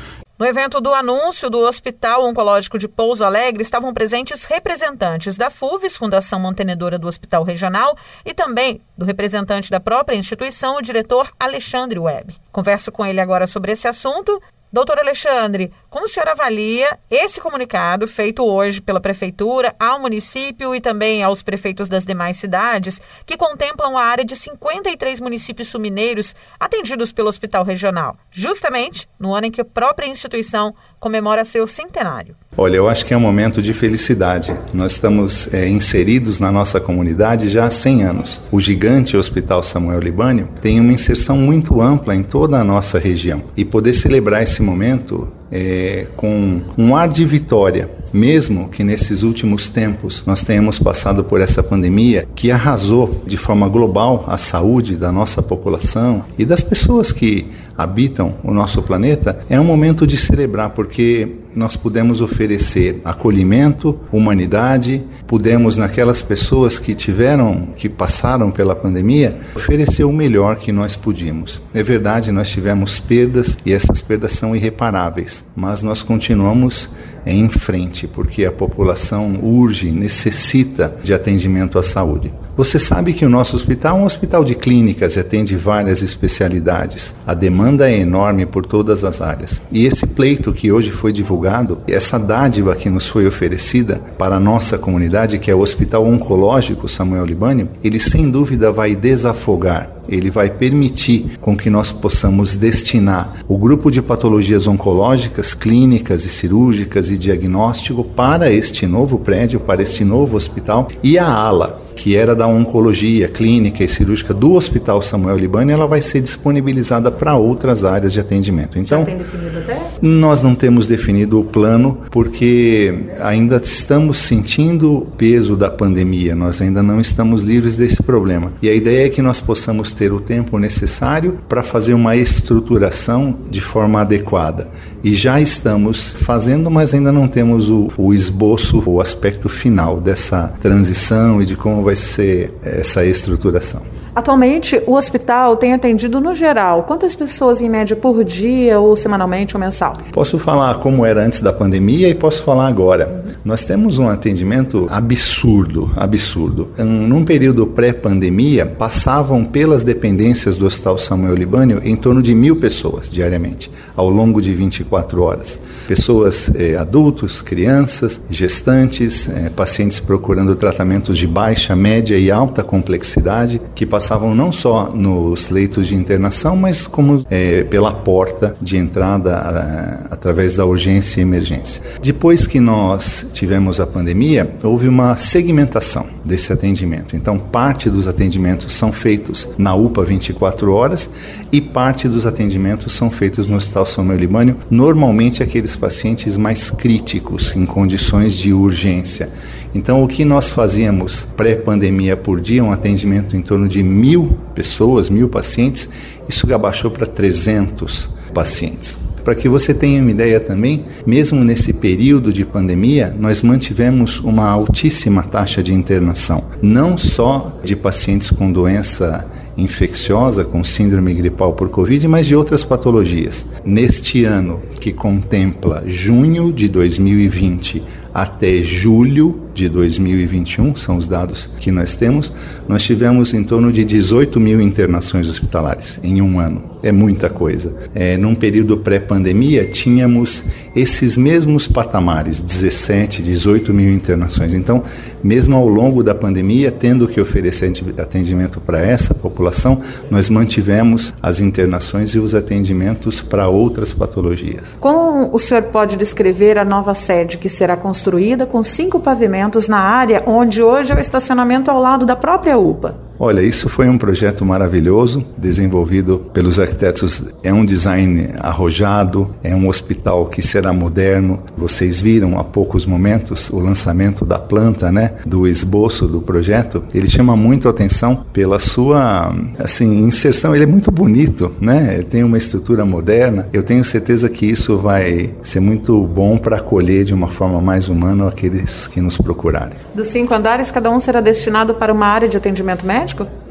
No 0.44 0.50
evento 0.50 0.78
do 0.78 0.92
anúncio 0.92 1.48
do 1.48 1.58
Hospital 1.60 2.26
Oncológico 2.26 2.78
de 2.78 2.86
Pouso 2.86 3.24
Alegre 3.24 3.62
estavam 3.62 3.94
presentes 3.94 4.44
representantes 4.44 5.38
da 5.38 5.48
FUVES, 5.48 5.96
Fundação 5.96 6.38
Mantenedora 6.38 6.98
do 6.98 7.08
Hospital 7.08 7.44
Regional, 7.44 7.96
e 8.26 8.34
também 8.34 8.82
do 8.94 9.06
representante 9.06 9.70
da 9.70 9.80
própria 9.80 10.16
instituição, 10.16 10.76
o 10.76 10.82
diretor 10.82 11.32
Alexandre 11.40 11.98
Webb. 11.98 12.36
Converso 12.52 12.92
com 12.92 13.06
ele 13.06 13.22
agora 13.22 13.46
sobre 13.46 13.72
esse 13.72 13.88
assunto 13.88 14.38
Doutor 14.74 14.98
Alexandre, 14.98 15.72
como 15.94 16.06
o 16.06 16.08
senhor 16.08 16.28
avalia 16.28 16.98
esse 17.08 17.40
comunicado 17.40 18.08
feito 18.08 18.44
hoje 18.44 18.80
pela 18.80 18.98
Prefeitura 19.00 19.76
ao 19.78 20.00
município 20.00 20.74
e 20.74 20.80
também 20.80 21.22
aos 21.22 21.40
prefeitos 21.40 21.88
das 21.88 22.04
demais 22.04 22.36
cidades, 22.36 23.00
que 23.24 23.36
contemplam 23.36 23.96
a 23.96 24.02
área 24.02 24.24
de 24.24 24.34
53 24.34 25.20
municípios 25.20 25.68
sumineiros 25.68 26.34
atendidos 26.58 27.12
pelo 27.12 27.28
Hospital 27.28 27.62
Regional, 27.62 28.16
justamente 28.32 29.08
no 29.20 29.36
ano 29.36 29.46
em 29.46 29.52
que 29.52 29.60
a 29.60 29.64
própria 29.64 30.08
instituição 30.08 30.74
comemora 30.98 31.44
seu 31.44 31.64
centenário? 31.64 32.34
Olha, 32.56 32.76
eu 32.76 32.88
acho 32.88 33.06
que 33.06 33.14
é 33.14 33.16
um 33.16 33.20
momento 33.20 33.62
de 33.62 33.72
felicidade. 33.72 34.56
Nós 34.72 34.92
estamos 34.92 35.52
é, 35.52 35.68
inseridos 35.68 36.40
na 36.40 36.50
nossa 36.50 36.80
comunidade 36.80 37.48
já 37.48 37.66
há 37.66 37.70
100 37.70 38.02
anos. 38.02 38.42
O 38.50 38.58
gigante 38.58 39.16
Hospital 39.16 39.62
Samuel 39.62 40.00
Libânio 40.00 40.48
tem 40.60 40.80
uma 40.80 40.92
inserção 40.92 41.36
muito 41.36 41.80
ampla 41.80 42.16
em 42.16 42.22
toda 42.22 42.58
a 42.58 42.64
nossa 42.64 42.98
região. 42.98 43.44
E 43.56 43.64
poder 43.64 43.92
celebrar 43.92 44.42
esse 44.42 44.62
momento 44.62 45.32
é, 45.50 46.06
com 46.16 46.62
um 46.76 46.96
ar 46.96 47.08
de 47.08 47.24
vitória, 47.24 47.88
mesmo 48.12 48.68
que 48.68 48.84
nesses 48.84 49.22
últimos 49.22 49.68
tempos 49.68 50.22
nós 50.26 50.42
tenhamos 50.42 50.78
passado 50.78 51.24
por 51.24 51.40
essa 51.40 51.62
pandemia 51.62 52.26
que 52.34 52.50
arrasou 52.50 53.22
de 53.26 53.36
forma 53.36 53.68
global 53.68 54.24
a 54.26 54.38
saúde 54.38 54.96
da 54.96 55.10
nossa 55.10 55.42
população 55.42 56.24
e 56.38 56.44
das 56.44 56.62
pessoas 56.62 57.12
que 57.12 57.46
habitam 57.76 58.34
o 58.42 58.52
nosso 58.52 58.82
planeta, 58.82 59.40
é 59.48 59.60
um 59.60 59.64
momento 59.64 60.06
de 60.06 60.16
celebrar, 60.16 60.70
porque 60.70 61.38
nós 61.54 61.76
pudemos 61.76 62.20
oferecer 62.20 63.00
acolhimento, 63.04 63.98
humanidade, 64.10 65.04
pudemos 65.26 65.76
naquelas 65.76 66.20
pessoas 66.20 66.78
que 66.78 66.94
tiveram, 66.94 67.68
que 67.76 67.88
passaram 67.88 68.50
pela 68.50 68.74
pandemia, 68.74 69.38
oferecer 69.54 70.04
o 70.04 70.12
melhor 70.12 70.56
que 70.56 70.72
nós 70.72 70.96
podíamos. 70.96 71.60
É 71.72 71.82
verdade, 71.82 72.32
nós 72.32 72.48
tivemos 72.48 72.98
perdas 72.98 73.56
e 73.64 73.72
essas 73.72 74.00
perdas 74.00 74.32
são 74.32 74.54
irreparáveis, 74.54 75.44
mas 75.54 75.82
nós 75.82 76.02
continuamos 76.02 76.88
em 77.26 77.48
frente, 77.48 78.06
porque 78.06 78.44
a 78.44 78.52
população 78.52 79.38
urge, 79.42 79.90
necessita 79.90 80.94
de 81.02 81.14
atendimento 81.14 81.78
à 81.78 81.82
saúde. 81.82 82.32
Você 82.56 82.78
sabe 82.78 83.12
que 83.12 83.24
o 83.24 83.30
nosso 83.30 83.56
hospital 83.56 83.98
é 83.98 84.00
um 84.00 84.04
hospital 84.04 84.44
de 84.44 84.54
clínicas 84.54 85.16
e 85.16 85.20
atende 85.20 85.56
várias 85.56 86.02
especialidades. 86.02 87.14
A 87.26 87.34
demanda 87.34 87.63
é 87.82 87.98
enorme 87.98 88.44
por 88.44 88.66
todas 88.66 89.04
as 89.04 89.20
áreas. 89.22 89.60
E 89.72 89.86
esse 89.86 90.06
pleito 90.06 90.52
que 90.52 90.70
hoje 90.70 90.90
foi 90.90 91.12
divulgado, 91.12 91.78
essa 91.88 92.18
dádiva 92.18 92.74
que 92.74 92.90
nos 92.90 93.08
foi 93.08 93.26
oferecida 93.26 94.00
para 94.18 94.36
a 94.36 94.40
nossa 94.40 94.76
comunidade, 94.76 95.38
que 95.38 95.50
é 95.50 95.54
o 95.54 95.60
Hospital 95.60 96.06
Oncológico 96.06 96.88
Samuel 96.88 97.24
Libânio, 97.24 97.68
ele 97.82 97.98
sem 97.98 98.30
dúvida 98.30 98.70
vai 98.70 98.94
desafogar 98.94 99.93
ele 100.08 100.30
vai 100.30 100.50
permitir 100.50 101.38
com 101.40 101.56
que 101.56 101.70
nós 101.70 101.92
possamos 101.92 102.56
destinar 102.56 103.36
o 103.48 103.56
grupo 103.56 103.90
de 103.90 104.02
patologias 104.02 104.66
oncológicas, 104.66 105.54
clínicas 105.54 106.24
e 106.24 106.28
cirúrgicas 106.28 107.10
e 107.10 107.18
diagnóstico 107.18 108.04
para 108.04 108.50
este 108.50 108.86
novo 108.86 109.18
prédio, 109.18 109.60
para 109.60 109.82
este 109.82 110.04
novo 110.04 110.36
hospital 110.36 110.88
e 111.02 111.18
a 111.18 111.26
ala 111.26 111.84
que 111.94 112.16
era 112.16 112.34
da 112.34 112.46
oncologia 112.46 113.28
clínica 113.28 113.84
e 113.84 113.88
cirúrgica 113.88 114.34
do 114.34 114.54
Hospital 114.54 115.00
Samuel 115.00 115.36
Libani, 115.36 115.72
ela 115.72 115.86
vai 115.86 116.02
ser 116.02 116.20
disponibilizada 116.20 117.10
para 117.10 117.36
outras 117.36 117.84
áreas 117.84 118.12
de 118.12 118.20
atendimento. 118.20 118.78
Então, 118.78 119.00
Já 119.00 119.06
tem 119.06 119.18
até? 119.64 119.80
Nós 120.00 120.42
não 120.42 120.54
temos 120.54 120.86
definido 120.86 121.40
o 121.40 121.44
plano 121.44 121.98
porque 122.10 123.06
ainda 123.20 123.60
estamos 123.62 124.18
sentindo 124.18 124.98
o 124.98 125.06
peso 125.06 125.56
da 125.56 125.70
pandemia, 125.70 126.34
nós 126.34 126.60
ainda 126.60 126.82
não 126.82 127.00
estamos 127.00 127.42
livres 127.42 127.76
desse 127.76 128.02
problema. 128.02 128.52
E 128.60 128.68
a 128.68 128.74
ideia 128.74 129.06
é 129.06 129.08
que 129.08 129.22
nós 129.22 129.40
possamos 129.40 129.92
ter 129.92 130.12
o 130.12 130.20
tempo 130.20 130.58
necessário 130.58 131.38
para 131.48 131.62
fazer 131.62 131.94
uma 131.94 132.16
estruturação 132.16 133.38
de 133.50 133.60
forma 133.60 134.00
adequada. 134.00 134.68
E 135.02 135.14
já 135.14 135.40
estamos 135.40 136.14
fazendo, 136.20 136.70
mas 136.70 136.94
ainda 136.94 137.12
não 137.12 137.28
temos 137.28 137.70
o, 137.70 137.90
o 137.96 138.14
esboço, 138.14 138.82
o 138.86 139.00
aspecto 139.00 139.48
final 139.48 140.00
dessa 140.00 140.48
transição 140.60 141.42
e 141.42 141.46
de 141.46 141.56
como 141.56 141.82
vai 141.82 141.96
ser 141.96 142.52
essa 142.62 143.04
estruturação. 143.04 143.82
Atualmente, 144.14 144.80
o 144.86 144.94
hospital 144.94 145.56
tem 145.56 145.72
atendido 145.72 146.20
no 146.20 146.36
geral 146.36 146.84
quantas 146.84 147.16
pessoas 147.16 147.60
em 147.60 147.68
média 147.68 147.96
por 147.96 148.22
dia, 148.22 148.78
ou 148.78 148.94
semanalmente 148.94 149.56
ou 149.56 149.60
mensal? 149.60 149.94
Posso 150.12 150.38
falar 150.38 150.76
como 150.76 151.04
era 151.04 151.24
antes 151.24 151.40
da 151.40 151.52
pandemia 151.52 152.08
e 152.08 152.14
posso 152.14 152.44
falar 152.44 152.68
agora. 152.68 153.24
Nós 153.44 153.64
temos 153.64 153.98
um 153.98 154.08
atendimento 154.08 154.86
absurdo, 154.88 155.90
absurdo. 155.96 156.70
Num 156.78 157.24
período 157.24 157.66
pré-pandemia, 157.66 158.64
passavam 158.64 159.44
pelas 159.44 159.82
dependências 159.82 160.56
do 160.56 160.64
Hospital 160.64 160.96
Samuel 160.96 161.34
Libânio 161.34 161.80
em 161.82 161.96
torno 161.96 162.22
de 162.22 162.36
mil 162.36 162.54
pessoas 162.54 163.10
diariamente, 163.10 163.68
ao 163.96 164.08
longo 164.08 164.40
de 164.40 164.54
24 164.54 165.22
horas. 165.22 165.58
Pessoas 165.88 166.50
eh, 166.54 166.76
adultos, 166.76 167.42
crianças, 167.42 168.22
gestantes, 168.30 169.28
eh, 169.28 169.50
pacientes 169.54 169.98
procurando 169.98 170.54
tratamentos 170.54 171.18
de 171.18 171.26
baixa, 171.26 171.74
média 171.74 172.16
e 172.16 172.30
alta 172.30 172.62
complexidade 172.62 173.60
que 173.74 173.84
passavam 173.84 174.03
passavam 174.04 174.34
não 174.34 174.52
só 174.52 174.90
nos 174.94 175.48
leitos 175.48 175.88
de 175.88 175.94
internação, 175.94 176.54
mas 176.54 176.86
como 176.86 177.24
é, 177.30 177.64
pela 177.64 177.90
porta 177.90 178.54
de 178.60 178.76
entrada 178.76 179.34
a, 179.34 180.12
através 180.12 180.54
da 180.54 180.66
urgência 180.66 181.20
e 181.20 181.22
emergência. 181.22 181.80
Depois 182.02 182.46
que 182.46 182.60
nós 182.60 183.24
tivemos 183.32 183.80
a 183.80 183.86
pandemia, 183.86 184.56
houve 184.62 184.88
uma 184.88 185.16
segmentação 185.16 186.06
desse 186.22 186.52
atendimento. 186.52 187.16
Então, 187.16 187.38
parte 187.38 187.88
dos 187.88 188.06
atendimentos 188.06 188.74
são 188.74 188.92
feitos 188.92 189.48
na 189.56 189.74
UPA 189.74 190.04
24 190.04 190.70
horas 190.70 191.08
e 191.50 191.60
parte 191.60 192.06
dos 192.06 192.26
atendimentos 192.26 192.92
são 192.92 193.10
feitos 193.10 193.48
no 193.48 193.56
Hospital 193.56 193.86
São 193.86 194.14
Libânio, 194.14 194.56
normalmente 194.70 195.42
aqueles 195.42 195.76
pacientes 195.76 196.36
mais 196.36 196.70
críticos, 196.70 197.56
em 197.56 197.64
condições 197.64 198.36
de 198.36 198.52
urgência. 198.52 199.30
Então, 199.74 200.02
o 200.02 200.08
que 200.08 200.24
nós 200.24 200.50
fazíamos 200.50 201.26
pré-pandemia 201.36 202.16
por 202.16 202.40
dia, 202.40 202.62
um 202.62 202.70
atendimento 202.70 203.36
em 203.36 203.42
torno 203.42 203.66
de 203.66 203.82
mil 203.94 204.36
pessoas, 204.54 205.08
mil 205.08 205.28
pacientes, 205.28 205.88
isso 206.28 206.52
abaixou 206.52 206.90
para 206.90 207.06
300 207.06 208.10
pacientes. 208.34 208.98
Para 209.22 209.34
que 209.34 209.48
você 209.48 209.72
tenha 209.72 210.02
uma 210.02 210.10
ideia 210.10 210.38
também, 210.38 210.84
mesmo 211.06 211.42
nesse 211.42 211.72
período 211.72 212.30
de 212.30 212.44
pandemia, 212.44 213.16
nós 213.18 213.40
mantivemos 213.40 214.20
uma 214.20 214.46
altíssima 214.46 215.22
taxa 215.22 215.62
de 215.62 215.72
internação, 215.72 216.44
não 216.60 216.98
só 216.98 217.58
de 217.64 217.74
pacientes 217.74 218.30
com 218.30 218.52
doença 218.52 219.26
infecciosa 219.56 220.44
com 220.44 220.64
síndrome 220.64 221.14
gripal 221.14 221.52
por 221.52 221.70
Covid, 221.70 222.06
mas 222.08 222.26
de 222.26 222.36
outras 222.36 222.64
patologias. 222.64 223.46
Neste 223.64 224.24
ano, 224.24 224.60
que 224.78 224.92
contempla 224.92 225.84
junho 225.86 226.52
de 226.52 226.68
2020 226.68 227.82
até 228.14 228.62
julho 228.62 229.40
de 229.52 229.68
2021, 229.68 230.74
são 230.76 230.96
os 230.96 231.06
dados 231.06 231.50
que 231.60 231.70
nós 231.70 231.94
temos, 231.94 232.32
nós 232.68 232.82
tivemos 232.82 233.34
em 233.34 233.42
torno 233.42 233.72
de 233.72 233.84
18 233.84 234.38
mil 234.40 234.60
internações 234.60 235.28
hospitalares 235.28 235.98
em 236.02 236.20
um 236.20 236.38
ano. 236.38 236.74
É 236.82 236.92
muita 236.92 237.30
coisa. 237.30 237.74
É, 237.94 238.16
num 238.16 238.34
período 238.34 238.76
pré-pandemia, 238.76 239.64
tínhamos 239.64 240.44
esses 240.76 241.16
mesmos 241.16 241.66
patamares, 241.66 242.38
17, 242.40 243.22
18 243.22 243.72
mil 243.72 243.92
internações. 243.92 244.54
Então, 244.54 244.82
mesmo 245.22 245.56
ao 245.56 245.66
longo 245.66 246.02
da 246.02 246.14
pandemia, 246.14 246.70
tendo 246.70 247.08
que 247.08 247.20
oferecer 247.20 247.72
atendimento 247.98 248.60
para 248.60 248.80
essa 248.80 249.14
população, 249.14 249.80
nós 250.10 250.28
mantivemos 250.28 251.14
as 251.22 251.40
internações 251.40 252.10
e 252.10 252.18
os 252.18 252.34
atendimentos 252.34 253.22
para 253.22 253.48
outras 253.48 253.92
patologias. 253.92 254.76
Como 254.80 255.34
o 255.34 255.38
senhor 255.38 255.62
pode 255.64 255.96
descrever 255.96 256.58
a 256.58 256.64
nova 256.64 256.94
sede 256.94 257.38
que 257.38 257.48
será 257.48 257.76
construída 257.76 258.03
com 258.46 258.62
cinco 258.62 259.00
pavimentos 259.00 259.68
na 259.68 259.78
área 259.78 260.22
onde 260.26 260.62
hoje 260.62 260.92
é 260.92 260.96
o 260.96 261.00
estacionamento 261.00 261.70
ao 261.70 261.80
lado 261.80 262.06
da 262.06 262.16
própria 262.16 262.58
UPA? 262.58 263.03
Olha, 263.18 263.40
isso 263.40 263.68
foi 263.68 263.88
um 263.88 263.96
projeto 263.96 264.44
maravilhoso, 264.44 265.24
desenvolvido 265.38 266.18
pelos 266.32 266.58
arquitetos. 266.58 267.22
É 267.42 267.52
um 267.52 267.64
design 267.64 268.30
arrojado, 268.40 269.34
é 269.42 269.54
um 269.54 269.68
hospital 269.68 270.26
que 270.26 270.42
será 270.42 270.72
moderno. 270.72 271.40
Vocês 271.56 272.00
viram 272.00 272.38
há 272.38 272.44
poucos 272.44 272.84
momentos 272.84 273.50
o 273.50 273.60
lançamento 273.60 274.24
da 274.24 274.38
planta, 274.38 274.90
né, 274.90 275.12
do 275.24 275.46
esboço 275.46 276.08
do 276.08 276.20
projeto. 276.20 276.82
Ele 276.92 277.08
chama 277.08 277.36
muito 277.36 277.68
atenção 277.68 278.24
pela 278.32 278.58
sua, 278.58 279.32
assim, 279.58 280.00
inserção. 280.00 280.54
Ele 280.54 280.64
é 280.64 280.66
muito 280.66 280.90
bonito, 280.90 281.52
né? 281.60 282.02
Tem 282.02 282.24
uma 282.24 282.36
estrutura 282.36 282.84
moderna. 282.84 283.48
Eu 283.52 283.62
tenho 283.62 283.84
certeza 283.84 284.28
que 284.28 284.44
isso 284.46 284.76
vai 284.76 285.34
ser 285.40 285.60
muito 285.60 286.04
bom 286.06 286.36
para 286.36 286.56
acolher 286.56 287.04
de 287.04 287.14
uma 287.14 287.28
forma 287.28 287.60
mais 287.60 287.88
humana 287.88 288.28
aqueles 288.28 288.86
que 288.88 289.00
nos 289.00 289.16
procurarem. 289.18 289.76
Dos 289.94 290.08
cinco 290.08 290.34
andares, 290.34 290.70
cada 290.70 290.90
um 290.90 290.98
será 290.98 291.20
destinado 291.20 291.74
para 291.74 291.92
uma 291.92 292.06
área 292.06 292.28
de 292.28 292.36
atendimento 292.36 292.84
médico? 292.84 293.03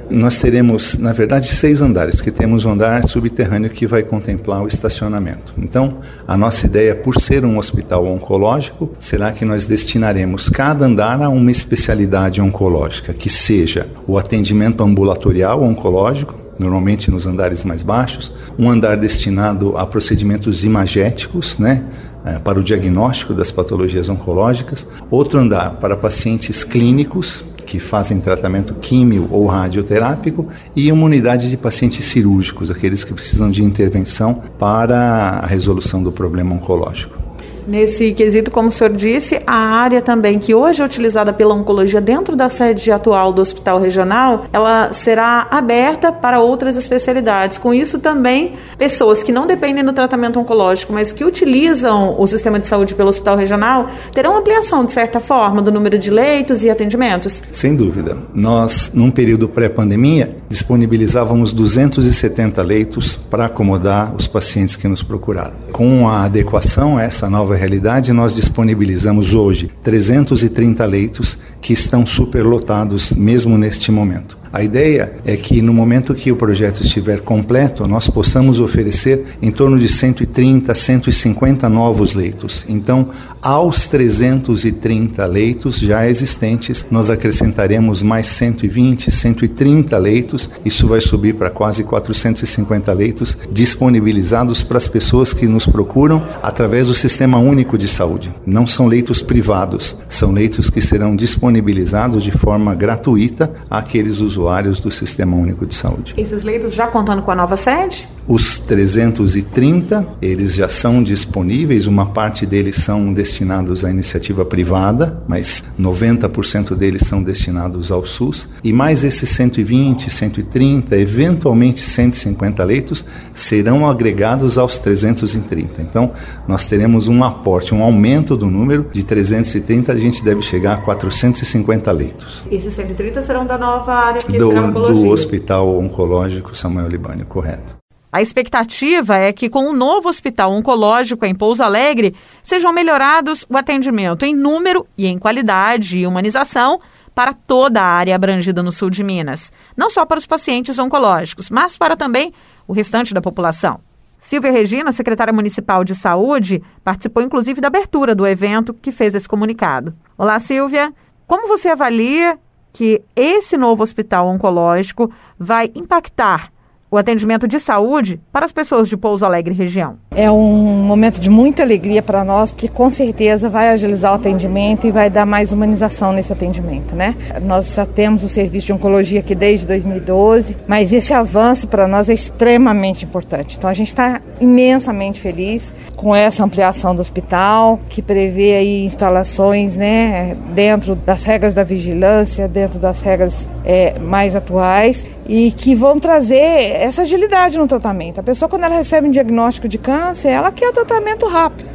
Nós 0.10 0.38
teremos, 0.38 0.98
na 0.98 1.14
verdade, 1.14 1.48
seis 1.48 1.82
andares, 1.82 2.22
que 2.22 2.30
temos 2.30 2.66
um 2.66 2.72
andar 2.72 3.08
subterrâneo 3.08 3.70
que 3.70 3.88
vai 3.88 4.04
contemplar 4.04 4.62
o 4.62 4.68
estacionamento. 4.68 5.54
Então, 5.58 6.00
a 6.28 6.38
nossa 6.38 6.66
ideia, 6.66 6.94
por 6.94 7.20
ser 7.20 7.46
um 7.46 7.58
hospital 7.58 8.06
oncológico, 8.06 8.92
será 9.00 9.32
que 9.32 9.46
nós 9.46 9.66
destinaremos 9.66 10.50
cada 10.50 10.86
andar 10.86 11.22
a 11.22 11.30
uma 11.30 11.52
especialidade 11.52 12.42
oncológica, 12.42 13.14
que 13.14 13.30
seja 13.30 13.88
o 14.06 14.18
atendimento 14.18 14.84
ambulatorial 14.84 15.64
oncológico, 15.64 16.43
normalmente 16.58 17.10
nos 17.10 17.26
andares 17.26 17.64
mais 17.64 17.84
baixos, 17.84 18.34
um 18.58 18.70
andar 18.70 18.98
destinado 18.98 19.78
a 19.78 19.86
procedimentos 19.86 20.64
imagéticos, 20.64 21.58
né, 21.58 21.84
é, 22.26 22.40
para 22.40 22.60
o 22.60 22.64
diagnóstico 22.64 23.34
das 23.34 23.52
patologias 23.52 24.08
oncológicas, 24.10 24.88
outro 25.10 25.40
andar 25.40 25.72
para 25.72 25.98
pacientes 25.98 26.64
clínicos, 26.64 27.44
que 27.66 27.80
fazem 27.80 28.20
tratamento 28.20 28.74
químio 28.76 29.28
ou 29.32 29.48
radioterápico, 29.48 30.48
e 30.76 30.92
uma 30.92 31.06
unidade 31.06 31.50
de 31.50 31.58
pacientes 31.58 32.06
cirúrgicos, 32.06 32.70
aqueles 32.70 33.04
que 33.04 33.14
precisam 33.14 33.50
de 33.50 33.64
intervenção 33.64 34.42
para 34.60 35.40
a 35.42 35.46
resolução 35.46 36.04
do 36.04 36.12
problema 36.12 36.54
oncológico. 36.54 37.23
Nesse 37.68 38.12
quesito, 38.14 38.52
como 38.52 38.70
o 38.70 38.72
senhor 38.72 38.94
disse, 38.94 39.42
a 39.46 39.56
área 39.56 40.02
também 40.02 40.40
que 40.40 40.54
hoje 40.54 40.82
é 40.82 40.86
utilizada 40.86 41.34
pela 41.34 41.54
oncologia 41.54 42.02
dentro 42.02 42.36
da 42.36 42.50
sede 42.50 42.92
atual 42.92 43.32
do 43.32 43.42
Hospital 43.42 43.80
Regional, 43.80 44.46
ela 44.52 44.92
será 44.94 45.48
aberta 45.50 46.12
para 46.12 46.40
outras 46.40 46.76
especialidades. 46.78 47.58
Com 47.58 47.74
isso 47.74 48.00
também, 48.00 48.54
pessoas 48.78 49.24
que 49.24 49.32
não 49.32 49.48
dependem 49.48 49.84
do 49.84 49.94
tratamento 49.94 50.40
oncológico, 50.40 50.94
mas 50.94 51.12
que 51.12 51.24
utilizam 51.24 52.16
o 52.20 52.28
sistema 52.28 52.60
de 52.60 52.68
saúde 52.68 52.96
pelo 52.96 53.10
Hospital 53.10 53.38
Regional, 53.38 53.90
terão 54.12 54.38
ampliação, 54.38 54.86
de 54.86 54.92
certa 54.92 55.20
forma, 55.20 55.62
do 55.62 55.72
número 55.72 55.98
de 55.98 56.10
leitos 56.10 56.64
e 56.64 56.70
atendimentos? 56.70 57.44
Sem 57.52 57.76
dúvida. 57.76 58.18
Nós, 58.34 58.92
num 58.94 59.12
período 59.12 59.48
pré-pandemia, 59.48 60.38
disponibilizávamos 60.50 61.54
270 61.54 62.62
leitos 62.62 63.16
para 63.30 63.46
acomodar 63.46 64.16
os 64.16 64.28
pacientes 64.28 64.76
que 64.76 64.88
nos 64.88 65.02
procuraram. 65.02 65.54
Com 65.72 66.08
a 66.08 66.26
adequação 66.26 66.98
a 66.98 67.04
essa 67.04 67.30
nova 67.30 67.53
nova 67.54 67.56
realidade, 67.56 68.12
nós 68.12 68.36
disponibilizamos 68.36 69.34
hoje 69.34 69.70
330 69.84 70.84
leitos 70.86 71.38
que 71.62 71.74
estão 71.74 72.06
superlotados 72.06 73.12
mesmo 73.12 73.58
neste 73.58 73.92
momento. 73.92 74.43
A 74.54 74.62
ideia 74.62 75.14
é 75.26 75.36
que 75.36 75.64
no 75.64 75.74
momento 75.74 76.14
que 76.14 76.32
o 76.32 76.36
projeto 76.36 76.84
estiver 76.84 77.22
completo, 77.22 77.88
nós 77.88 78.08
possamos 78.08 78.60
oferecer 78.60 79.26
em 79.42 79.50
torno 79.50 79.80
de 79.80 79.90
130, 79.90 80.76
150 80.76 81.68
novos 81.68 82.14
leitos. 82.14 82.64
Então, 82.70 83.10
aos 83.42 83.88
330 83.88 85.26
leitos 85.26 85.80
já 85.80 86.08
existentes, 86.08 86.86
nós 86.92 87.10
acrescentaremos 87.10 88.04
mais 88.04 88.28
120, 88.28 89.10
130 89.10 89.98
leitos. 89.98 90.48
Isso 90.64 90.88
vai 90.88 91.02
subir 91.02 91.34
para 91.34 91.50
quase 91.50 91.84
450 91.84 92.94
leitos 92.94 93.36
disponibilizados 93.52 94.62
para 94.62 94.78
as 94.78 94.88
pessoas 94.88 95.34
que 95.34 95.48
nos 95.48 95.66
procuram 95.66 96.24
através 96.44 96.86
do 96.86 96.94
Sistema 96.94 97.40
Único 97.40 97.76
de 97.76 97.88
Saúde. 97.88 98.32
Não 98.46 98.68
são 98.68 98.86
leitos 98.86 99.20
privados, 99.20 99.98
são 100.08 100.32
leitos 100.32 100.70
que 100.70 100.80
serão 100.80 101.16
disponibilizados 101.16 102.24
de 102.24 102.32
forma 102.32 102.76
gratuita 102.76 103.52
àqueles 103.68 104.20
usuários 104.20 104.43
usuários 104.44 104.80
do 104.80 104.92
Sistema 104.92 105.38
Único 105.38 105.66
de 105.66 105.74
Saúde. 105.74 106.14
Esses 106.18 106.44
leitos 106.44 106.74
já 106.74 106.88
contando 106.88 107.22
com 107.22 107.32
a 107.32 107.36
nova 107.36 107.56
sede? 107.56 108.10
Os 108.26 108.58
330, 108.58 110.08
eles 110.22 110.56
já 110.56 110.70
são 110.70 111.04
disponíveis, 111.04 111.88
uma 111.88 112.06
parte 112.06 112.46
deles 112.46 112.78
são 112.78 113.12
destinados 113.12 113.84
à 113.84 113.90
iniciativa 113.90 114.46
privada, 114.46 115.22
mas 115.28 115.66
90% 115.80 116.74
deles 116.74 117.06
são 117.06 117.22
destinados 117.22 117.92
ao 117.92 118.06
SUS, 118.06 118.48
e 118.64 118.72
mais 118.72 119.04
esses 119.04 119.30
120, 119.30 120.10
130, 120.10 120.98
eventualmente 120.98 121.82
150 121.82 122.64
leitos 122.64 123.04
serão 123.34 123.86
agregados 123.86 124.58
aos 124.58 124.78
330. 124.78 125.82
Então, 125.82 126.12
nós 126.48 126.66
teremos 126.66 127.10
um 127.10 127.24
aporte, 127.26 127.76
um 127.76 127.84
aumento 127.84 128.38
do 128.38 128.46
número 128.46 128.88
de 128.92 129.04
330, 129.04 129.92
a 129.92 130.00
gente 130.00 130.24
deve 130.24 130.42
chegar 130.42 130.76
a 130.76 130.78
450 130.78 131.92
leitos. 131.92 132.44
Esses 132.50 132.74
130 132.74 133.22
serão 133.22 133.46
da 133.46 133.58
nova 133.58 133.94
área 133.94 134.22
que 134.22 134.38
do, 134.38 134.50
do 134.50 135.08
Hospital 135.10 135.78
Oncológico 135.78 136.56
Samuel 136.56 136.88
Libânio, 136.88 137.26
correto. 137.26 137.83
A 138.14 138.22
expectativa 138.22 139.18
é 139.18 139.34
que, 139.34 139.50
com 139.50 139.68
o 139.68 139.74
novo 139.74 140.08
hospital 140.08 140.54
oncológico 140.54 141.26
em 141.26 141.34
Pouso 141.34 141.64
Alegre, 141.64 142.14
sejam 142.44 142.72
melhorados 142.72 143.44
o 143.50 143.58
atendimento 143.58 144.24
em 144.24 144.36
número 144.36 144.86
e 144.96 145.08
em 145.08 145.18
qualidade 145.18 145.98
e 145.98 146.06
humanização 146.06 146.80
para 147.16 147.34
toda 147.34 147.82
a 147.82 147.86
área 147.86 148.14
abrangida 148.14 148.62
no 148.62 148.72
sul 148.72 148.92
de 148.92 149.04
Minas. 149.04 149.52
Não 149.76 149.90
só 149.90 150.06
para 150.06 150.20
os 150.20 150.28
pacientes 150.28 150.78
oncológicos, 150.78 151.50
mas 151.50 151.76
para 151.76 151.98
também 151.98 152.32
o 152.68 152.72
restante 152.72 153.16
da 153.16 153.22
população. 153.22 153.80
Silvia 154.20 154.52
Regina, 154.52 154.92
secretária 154.92 155.34
municipal 155.34 155.84
de 155.84 155.96
saúde, 155.96 156.62
participou 156.84 157.24
inclusive 157.24 157.60
da 157.60 157.68
abertura 157.68 158.14
do 158.14 158.28
evento 158.28 158.76
que 158.76 158.92
fez 158.92 159.16
esse 159.16 159.28
comunicado. 159.28 159.92
Olá, 160.16 160.38
Silvia. 160.38 160.94
Como 161.26 161.48
você 161.48 161.70
avalia 161.70 162.38
que 162.72 163.02
esse 163.16 163.58
novo 163.58 163.82
hospital 163.82 164.28
oncológico 164.28 165.12
vai 165.40 165.72
impactar 165.74 166.52
o 166.94 166.98
atendimento 167.00 167.48
de 167.48 167.60
saúde 167.60 168.22
para 168.32 168.46
as 168.46 168.52
pessoas 168.52 168.88
de 168.88 168.96
Pouso 168.96 169.26
Alegre 169.26 169.52
região. 169.52 169.98
É 170.12 170.30
um 170.30 170.84
momento 170.84 171.20
de 171.20 171.28
muita 171.28 171.64
alegria 171.64 172.04
para 172.04 172.24
nós, 172.24 172.52
que 172.52 172.68
com 172.68 172.92
certeza 172.92 173.50
vai 173.50 173.70
agilizar 173.70 174.12
o 174.12 174.16
atendimento 174.16 174.86
e 174.86 174.92
vai 174.92 175.10
dar 175.10 175.26
mais 175.26 175.52
humanização 175.52 176.14
nesse 176.14 176.32
atendimento, 176.32 176.94
né? 176.94 177.16
Nós 177.42 177.74
já 177.74 177.84
temos 177.84 178.24
o 178.24 178.30
serviço 178.30 178.68
de 178.68 178.74
oncologia 178.74 179.22
aqui 179.22 179.34
desde 179.34 179.66
2012, 179.66 180.56
mas 180.68 180.94
esse 180.94 181.16
avanço 181.16 181.68
para 181.68 181.88
nós 181.88 182.10
é 182.10 182.14
extremamente 182.14 183.06
importante. 183.06 183.58
Então 183.58 183.68
a 183.68 183.74
gente 183.74 183.88
está 183.88 184.22
imensamente 184.44 185.20
feliz 185.20 185.74
com 185.96 186.16
essa 186.16 186.44
ampliação 186.44 186.94
do 186.94 187.02
hospital, 187.02 187.80
que 187.90 188.02
prevê 188.02 188.54
aí 188.54 188.86
instalações, 188.86 189.76
né, 189.76 190.36
dentro 190.54 190.96
das 190.96 191.24
regras 191.24 191.54
da 191.54 191.64
vigilância, 191.64 192.48
dentro 192.48 192.80
das 192.80 193.02
regras 193.02 193.50
é, 193.66 193.98
mais 194.00 194.36
atuais 194.36 195.08
e 195.28 195.52
que 195.52 195.74
vão 195.74 196.00
trazer 196.00 196.36
essa 196.36 197.04
agilidade 197.04 197.58
no 197.58 197.68
tratamento. 197.68 198.20
A 198.20 198.24
pessoa, 198.24 198.50
quando 198.50 198.64
ela 198.64 198.76
recebe 198.76 199.08
um 199.08 199.12
diagnóstico 199.12 199.68
de 199.68 199.78
câncer, 199.78 200.30
ela 200.30 200.52
quer 200.52 200.70
o 200.70 200.74
tratamento 200.74 201.26
rápido. 201.28 201.70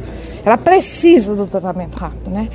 Ela 0.45 0.57
precisa 0.57 1.35
do 1.35 1.45
tratamento 1.45 1.95
rápido, 1.95 2.29
né? 2.29 2.47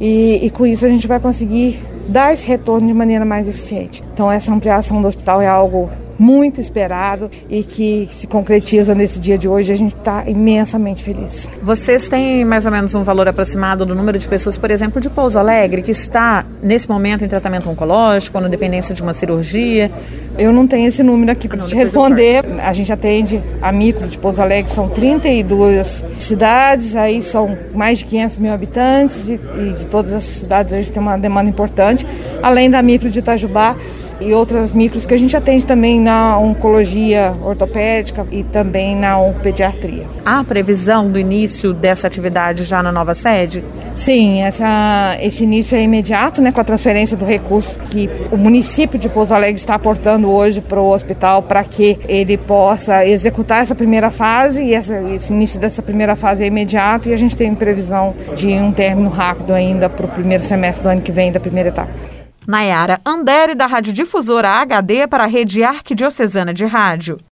E, 0.00 0.46
e, 0.46 0.50
com 0.50 0.64
isso 0.64 0.86
a 0.86 0.88
gente 0.88 1.08
vai 1.08 1.18
conseguir 1.18 1.80
dar 2.08 2.32
esse 2.32 2.46
retorno 2.46 2.86
de 2.86 2.94
maneira 2.94 3.24
mais 3.24 3.48
eficiente. 3.48 4.02
Então 4.14 4.30
essa 4.30 4.52
ampliação 4.52 5.02
do 5.02 5.08
hospital 5.08 5.40
é 5.40 5.48
algo 5.48 5.90
muito 6.18 6.60
esperado 6.60 7.30
e 7.48 7.62
que 7.62 8.08
se 8.12 8.26
concretiza 8.26 8.94
nesse 8.94 9.20
dia 9.20 9.38
de 9.38 9.48
hoje. 9.48 9.72
A 9.72 9.76
gente 9.76 9.96
está 9.96 10.24
imensamente 10.26 11.04
feliz. 11.04 11.48
Vocês 11.62 12.08
têm 12.08 12.44
mais 12.44 12.66
ou 12.66 12.72
menos 12.72 12.94
um 12.94 13.02
valor 13.02 13.28
aproximado 13.28 13.86
do 13.86 13.94
número 13.94 14.18
de 14.18 14.26
pessoas, 14.26 14.58
por 14.58 14.70
exemplo, 14.70 15.00
de 15.00 15.08
Pouso 15.08 15.38
Alegre, 15.38 15.82
que 15.82 15.92
está 15.92 16.44
nesse 16.62 16.88
momento 16.88 17.24
em 17.24 17.28
tratamento 17.28 17.70
oncológico 17.70 18.38
ou 18.38 18.42
na 18.42 18.48
dependência 18.48 18.94
de 18.94 19.02
uma 19.02 19.12
cirurgia? 19.12 19.90
Eu 20.36 20.52
não 20.52 20.66
tenho 20.66 20.86
esse 20.88 21.02
número 21.02 21.30
aqui 21.30 21.48
para 21.48 21.58
te 21.58 21.74
responder. 21.74 22.44
A 22.64 22.72
gente 22.72 22.92
atende 22.92 23.42
a 23.60 23.72
micro 23.72 24.06
de 24.06 24.18
Pouso 24.18 24.40
Alegre, 24.40 24.70
são 24.70 24.88
32 24.88 26.04
cidades, 26.18 26.96
aí 26.96 27.22
são 27.22 27.56
mais 27.74 27.98
de 27.98 28.04
500 28.06 28.38
mil 28.38 28.52
habitantes 28.52 29.28
e, 29.28 29.34
e 29.34 29.72
de 29.76 29.86
todas 29.86 30.12
as 30.12 30.22
cidades 30.22 30.72
a 30.72 30.78
gente 30.78 30.92
tem 30.92 31.02
uma 31.02 31.16
demanda 31.16 31.48
importante, 31.48 32.06
além 32.42 32.70
da 32.70 32.80
micro 32.82 33.10
de 33.10 33.18
Itajubá 33.18 33.76
e 34.20 34.32
outras 34.32 34.72
micros 34.72 35.06
que 35.06 35.14
a 35.14 35.16
gente 35.16 35.36
atende 35.36 35.64
também 35.64 36.00
na 36.00 36.38
oncologia 36.38 37.34
ortopédica 37.42 38.26
e 38.30 38.42
também 38.42 38.96
na 38.96 39.18
oncopediatria. 39.18 40.06
Há 40.24 40.42
previsão 40.44 41.10
do 41.10 41.18
início 41.18 41.72
dessa 41.72 42.06
atividade 42.06 42.64
já 42.64 42.82
na 42.82 42.92
nova 42.92 43.14
sede? 43.14 43.64
Sim, 43.94 44.42
essa, 44.42 45.16
esse 45.20 45.42
início 45.42 45.76
é 45.76 45.82
imediato, 45.82 46.40
né, 46.40 46.52
com 46.52 46.60
a 46.60 46.64
transferência 46.64 47.16
do 47.16 47.24
recurso 47.24 47.76
que 47.90 48.08
o 48.30 48.36
município 48.36 48.98
de 48.98 49.08
Pouso 49.08 49.34
Alegre 49.34 49.56
está 49.56 49.74
aportando 49.74 50.30
hoje 50.30 50.60
para 50.60 50.80
o 50.80 50.92
hospital 50.92 51.42
para 51.42 51.64
que 51.64 51.98
ele 52.08 52.36
possa 52.36 53.04
executar 53.04 53.62
essa 53.62 53.74
primeira 53.74 54.10
fase 54.10 54.62
e 54.62 54.74
essa, 54.74 55.00
esse 55.12 55.32
início 55.32 55.58
dessa 55.58 55.82
primeira 55.82 56.14
fase 56.14 56.44
é 56.44 56.46
imediato 56.46 57.08
e 57.08 57.12
a 57.12 57.16
gente 57.16 57.36
tem 57.36 57.52
previsão 57.54 58.14
de 58.36 58.48
um 58.48 58.70
término 58.70 59.08
rápido 59.08 59.52
ainda 59.52 59.88
para 59.88 60.06
o 60.06 60.08
primeiro 60.08 60.42
semestre 60.42 60.84
do 60.84 60.88
ano 60.88 61.00
que 61.00 61.10
vem 61.10 61.32
da 61.32 61.40
primeira 61.40 61.70
etapa. 61.70 62.17
Nayara 62.48 62.98
Andere, 63.04 63.54
da 63.54 63.66
Rádio 63.66 63.92
Difusora 63.92 64.62
HD 64.62 65.06
para 65.06 65.24
a 65.24 65.26
Rede 65.26 65.62
Arquidiocesana 65.62 66.54
de 66.54 66.64
Rádio. 66.64 67.18